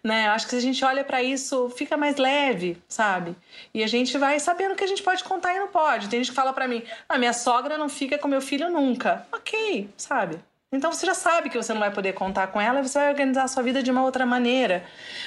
[0.03, 0.28] Né?
[0.28, 3.36] Acho que se a gente olha para isso, fica mais leve, sabe?
[3.73, 6.07] E a gente vai sabendo que a gente pode contar e não pode.
[6.07, 8.69] Tem gente que fala para mim: "A ah, minha sogra não fica com meu filho
[8.69, 9.26] nunca".
[9.34, 10.39] OK, sabe?
[10.72, 13.09] Então você já sabe que você não vai poder contar com ela e você vai
[13.09, 14.84] organizar a sua vida de uma outra maneira.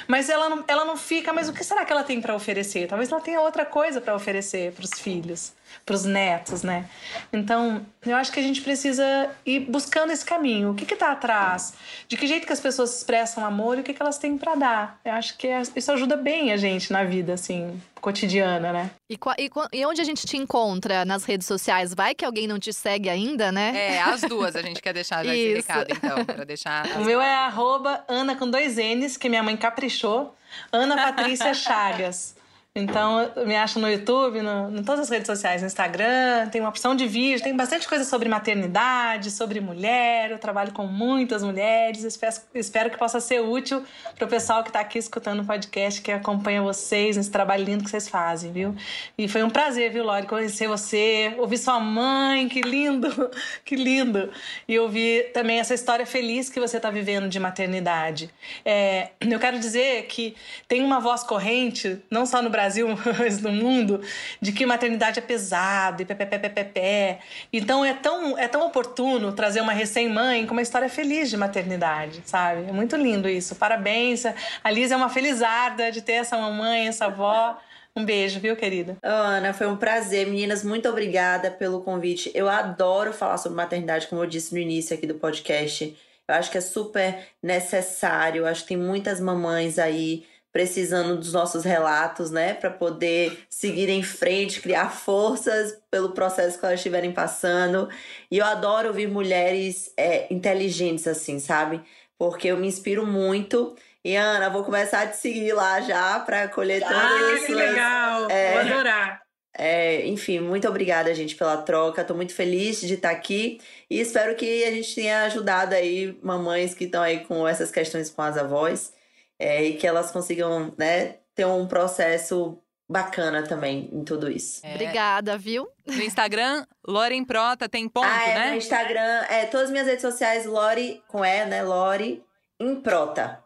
[0.07, 2.87] Mas ela não, ela não fica, mas o que será que ela tem para oferecer?
[2.87, 5.53] Talvez ela tenha outra coisa para oferecer para os filhos,
[5.85, 6.85] para os netos, né?
[7.31, 10.71] Então, eu acho que a gente precisa ir buscando esse caminho.
[10.71, 11.73] O que está atrás?
[12.07, 14.55] De que jeito que as pessoas expressam amor e o que, que elas têm para
[14.55, 14.99] dar?
[15.03, 18.91] Eu acho que é, isso ajuda bem a gente na vida, assim, cotidiana, né?
[19.09, 21.93] E, e, e, onde a gente te encontra nas redes sociais?
[21.93, 23.73] Vai que alguém não te segue ainda, né?
[23.75, 26.87] É, as duas a gente quer deixar já esse recado, então, pra deixar.
[26.99, 30.35] O meu é arroba Ana com dois N's, que minha mãe caprichou.
[30.71, 32.35] Ana Patrícia Chagas.
[32.79, 36.69] Então, me acha no YouTube, no, em todas as redes sociais, no Instagram, tem uma
[36.69, 40.31] opção de vídeo, tem bastante coisa sobre maternidade, sobre mulher.
[40.31, 42.03] Eu trabalho com muitas mulheres.
[42.03, 43.83] Espero, espero que possa ser útil
[44.15, 47.83] para o pessoal que está aqui escutando o podcast, que acompanha vocês nesse trabalho lindo
[47.83, 48.75] que vocês fazem, viu?
[49.17, 53.29] E foi um prazer, viu, Lori, conhecer você, ouvir sua mãe, que lindo,
[53.65, 54.31] que lindo.
[54.67, 58.29] E ouvir também essa história feliz que você está vivendo de maternidade.
[58.63, 60.35] É, eu quero dizer que
[60.67, 64.01] tem uma voz corrente, não só no Brasil, Brasil, mas no mundo,
[64.39, 67.19] de que maternidade é pesado e pé,
[67.51, 72.21] Então é tão, é tão oportuno trazer uma recém-mãe com uma história feliz de maternidade,
[72.25, 72.69] sabe?
[72.69, 73.55] É muito lindo isso.
[73.55, 74.23] Parabéns.
[74.63, 77.57] A Liz é uma felizarda de ter essa mamãe, essa avó.
[77.95, 78.97] Um beijo, viu, querida?
[79.01, 80.27] Ana, foi um prazer.
[80.27, 82.31] Meninas, muito obrigada pelo convite.
[82.35, 85.97] Eu adoro falar sobre maternidade, como eu disse no início aqui do podcast.
[86.27, 88.41] Eu acho que é super necessário.
[88.43, 93.89] Eu acho que tem muitas mamães aí precisando dos nossos relatos, né, para poder seguir
[93.89, 97.87] em frente, criar forças pelo processo que elas estiverem passando.
[98.31, 101.81] E eu adoro ouvir mulheres é, inteligentes assim, sabe?
[102.17, 103.75] Porque eu me inspiro muito.
[104.03, 108.29] E Ana, vou começar a te seguir lá já para colher ah, todas que legal!
[108.29, 109.21] É, vou adorar.
[109.57, 112.03] É, enfim, muito obrigada, gente, pela troca.
[112.03, 116.73] Tô muito feliz de estar aqui e espero que a gente tenha ajudado aí mamães
[116.73, 118.93] que estão aí com essas questões com as avós
[119.39, 124.59] é, e que elas consigam né, ter um processo bacana também em tudo isso.
[124.63, 124.73] É.
[124.73, 125.67] Obrigada, viu?
[125.85, 128.51] No Instagram, Loren Prota tem ponto, ah, é, né?
[128.51, 131.63] No Instagram, é, todas as minhas redes sociais, Lori com E, né?
[131.63, 132.23] Lori
[132.59, 133.43] Improta.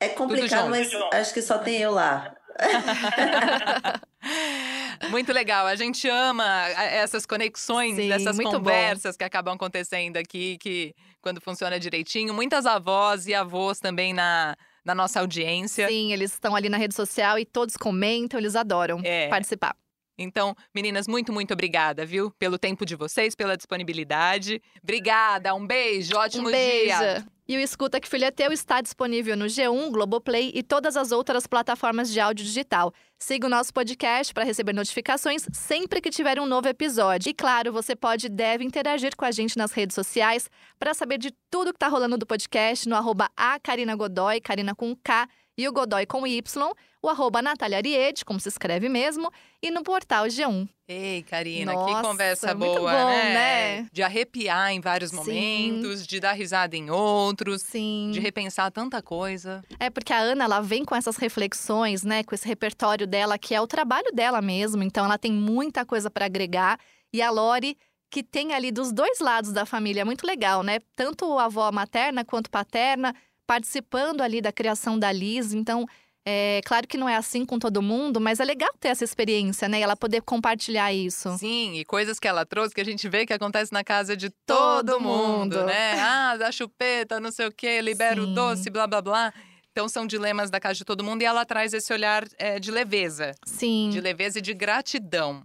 [0.00, 2.34] É complicado, mas acho que só tem eu lá.
[5.08, 5.66] muito legal.
[5.66, 9.18] A gente ama essas conexões, Sim, essas conversas bom.
[9.18, 12.34] que acabam acontecendo aqui, que quando funciona direitinho.
[12.34, 15.88] Muitas avós e avós também na da nossa audiência.
[15.88, 19.28] Sim, eles estão ali na rede social e todos comentam, eles adoram é.
[19.28, 19.76] participar.
[20.18, 22.30] Então, meninas, muito, muito obrigada, viu?
[22.32, 24.62] Pelo tempo de vocês, pela disponibilidade.
[24.82, 26.98] Obrigada, um beijo, ótimo um beijo.
[26.98, 27.26] dia.
[27.46, 31.12] E o Escuta que Filho é Teu está disponível no G1, Globoplay e todas as
[31.12, 32.90] outras plataformas de áudio digital.
[33.18, 37.28] Siga o nosso podcast para receber notificações sempre que tiver um novo episódio.
[37.28, 40.48] E claro, você pode e deve interagir com a gente nas redes sociais
[40.78, 44.74] para saber de tudo que está rolando do podcast no arroba a Karina Godoy, Karina
[44.74, 49.30] com K e o Godoy com Y, o arroba Natália Ariede, como se escreve mesmo,
[49.62, 50.68] e no portal G1.
[50.88, 53.34] Ei, Karina, Nossa, que conversa boa, bom, né?
[53.34, 53.88] né?
[53.92, 55.16] De arrepiar em vários Sim.
[55.16, 58.10] momentos, de dar risada em outros, Sim.
[58.12, 59.62] de repensar tanta coisa.
[59.78, 63.54] É porque a Ana, ela vem com essas reflexões, né, com esse repertório dela, que
[63.54, 66.78] é o trabalho dela mesmo, então ela tem muita coisa para agregar.
[67.12, 67.76] E a Lori
[68.14, 70.78] que tem ali dos dois lados da família, é muito legal, né?
[70.94, 73.12] Tanto a avó materna quanto paterna,
[73.46, 75.52] participando ali da criação da Liz.
[75.52, 75.86] Então,
[76.26, 79.68] é claro que não é assim com todo mundo, mas é legal ter essa experiência,
[79.68, 79.80] né?
[79.80, 81.36] E ela poder compartilhar isso.
[81.36, 84.30] Sim, e coisas que ela trouxe que a gente vê que acontece na casa de
[84.46, 86.00] todo, todo mundo, mundo, né?
[86.00, 88.32] Ah, da chupeta, não sei o quê, libera Sim.
[88.32, 89.34] o doce, blá blá blá.
[89.70, 92.70] Então são dilemas da casa de todo mundo e ela traz esse olhar é, de
[92.70, 93.34] leveza.
[93.44, 93.90] Sim.
[93.90, 95.42] De leveza e de gratidão.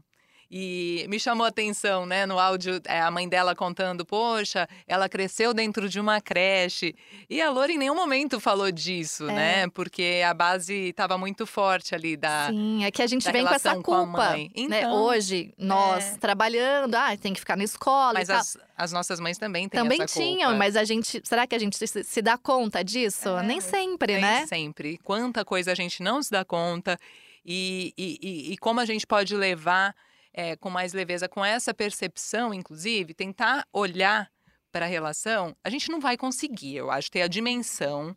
[0.51, 5.07] E me chamou a atenção, né, no áudio, é, a mãe dela contando, poxa, ela
[5.07, 6.95] cresceu dentro de uma creche.
[7.29, 9.33] E a Lore em nenhum momento falou disso, é.
[9.33, 9.67] né?
[9.69, 12.47] Porque a base estava muito forte ali da.
[12.47, 14.33] Sim, é que a gente vem com essa culpa.
[14.33, 14.87] Com então, né?
[14.91, 16.17] Hoje, nós é.
[16.17, 18.13] trabalhando, ah, tem que ficar na escola.
[18.13, 21.21] Mas as, as, nossas mães também têm Também tinham, mas a gente.
[21.23, 23.29] Será que a gente se, se dá conta disso?
[23.37, 24.37] É, nem sempre, nem né?
[24.39, 24.97] Nem sempre.
[25.03, 26.97] Quanta coisa a gente não se dá conta.
[27.45, 29.95] E, e, e, e como a gente pode levar
[30.39, 34.31] é, com mais leveza, com essa percepção, inclusive, tentar olhar
[34.71, 38.15] para a relação, a gente não vai conseguir, eu acho, ter a dimensão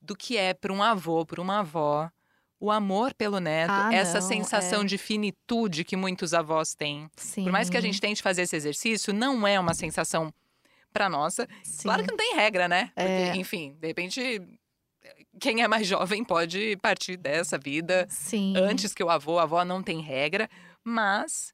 [0.00, 2.08] do que é para um avô, para uma avó,
[2.60, 4.84] o amor pelo neto, ah, essa não, sensação é.
[4.84, 7.10] de finitude que muitos avós têm.
[7.16, 7.42] Sim.
[7.42, 10.32] Por mais que a gente tente fazer esse exercício, não é uma sensação
[10.92, 11.48] para nossa.
[11.64, 11.82] Sim.
[11.82, 12.92] Claro que não tem regra, né?
[12.94, 13.36] Porque, é.
[13.36, 14.40] enfim, de repente
[15.40, 18.54] quem é mais jovem pode partir dessa vida Sim.
[18.56, 20.48] antes que o avô, a avó não tem regra,
[20.84, 21.52] mas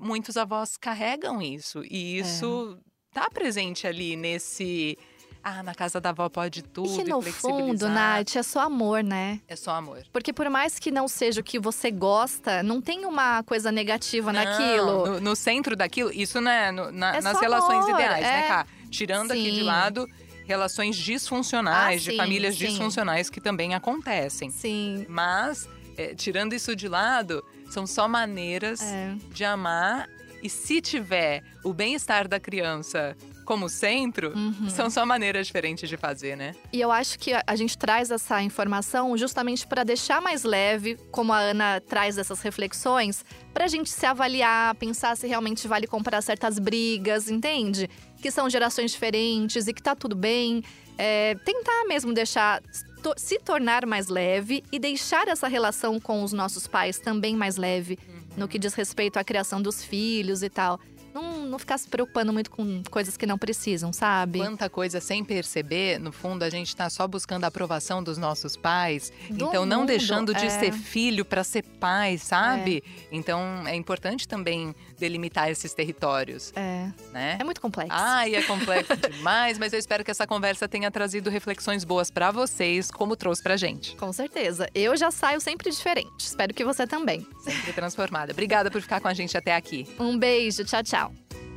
[0.00, 3.30] muitos avós carregam isso e isso está é.
[3.30, 4.96] presente ali nesse
[5.42, 6.92] ah, na casa da avó pode tudo.
[6.92, 9.40] E que no fundo, Nath, é só amor, né?
[9.48, 10.04] É só amor.
[10.12, 14.32] Porque por mais que não seja o que você gosta, não tem uma coisa negativa
[14.32, 15.06] não, naquilo.
[15.06, 18.40] No, no, centro daquilo, isso né, no, na, é nas relações amor, ideais, né, é...
[18.42, 18.66] né, Cá?
[18.90, 19.40] Tirando sim.
[19.40, 20.06] aqui de lado
[20.44, 22.66] relações disfuncionais, ah, de sim, famílias sim.
[22.66, 24.50] disfuncionais que também acontecem.
[24.50, 25.06] Sim.
[25.08, 25.68] Mas,
[26.00, 29.14] é, tirando isso de lado, são só maneiras é.
[29.32, 30.08] de amar
[30.42, 33.14] E se tiver o bem-estar da criança
[33.44, 34.70] como centro, Uhum.
[34.70, 36.54] são só maneiras diferentes de fazer, né?
[36.72, 41.30] E eu acho que a- gente traz essa informação justamente para deixar mais leve, como
[41.34, 43.22] a Ana traz essas reflexões,
[43.52, 47.86] para a gente se avaliar, pensar se realmente vale comprar certas brigas, entende?
[48.22, 50.62] Que são gerações diferentes e que tá tudo bem.
[50.96, 52.62] É, tentar mesmo deixar
[53.02, 57.56] to- se tornar mais leve e deixar essa relação com os nossos pais também mais
[57.56, 57.98] leve
[58.36, 60.78] no que diz respeito à criação dos filhos e tal.
[61.12, 64.38] Não, não ficar se preocupando muito com coisas que não precisam, sabe?
[64.38, 68.56] Quanta coisa sem perceber, no fundo, a gente tá só buscando a aprovação dos nossos
[68.56, 69.12] pais.
[69.28, 70.50] Do então, não mundo, deixando de é.
[70.50, 72.84] ser filho para ser pai, sabe?
[73.10, 77.36] Então, é importante também delimitar esses territórios, É, né?
[77.40, 77.92] é muito complexo.
[77.92, 82.30] Ai, é complexo demais, mas eu espero que essa conversa tenha trazido reflexões boas para
[82.30, 83.96] vocês, como trouxe pra gente.
[83.96, 84.68] Com certeza.
[84.74, 86.10] Eu já saio sempre diferente.
[86.20, 87.26] Espero que você também.
[87.40, 88.32] Sempre transformada.
[88.32, 89.88] Obrigada por ficar com a gente até aqui.
[89.98, 91.49] Um beijo, tchau, tchau.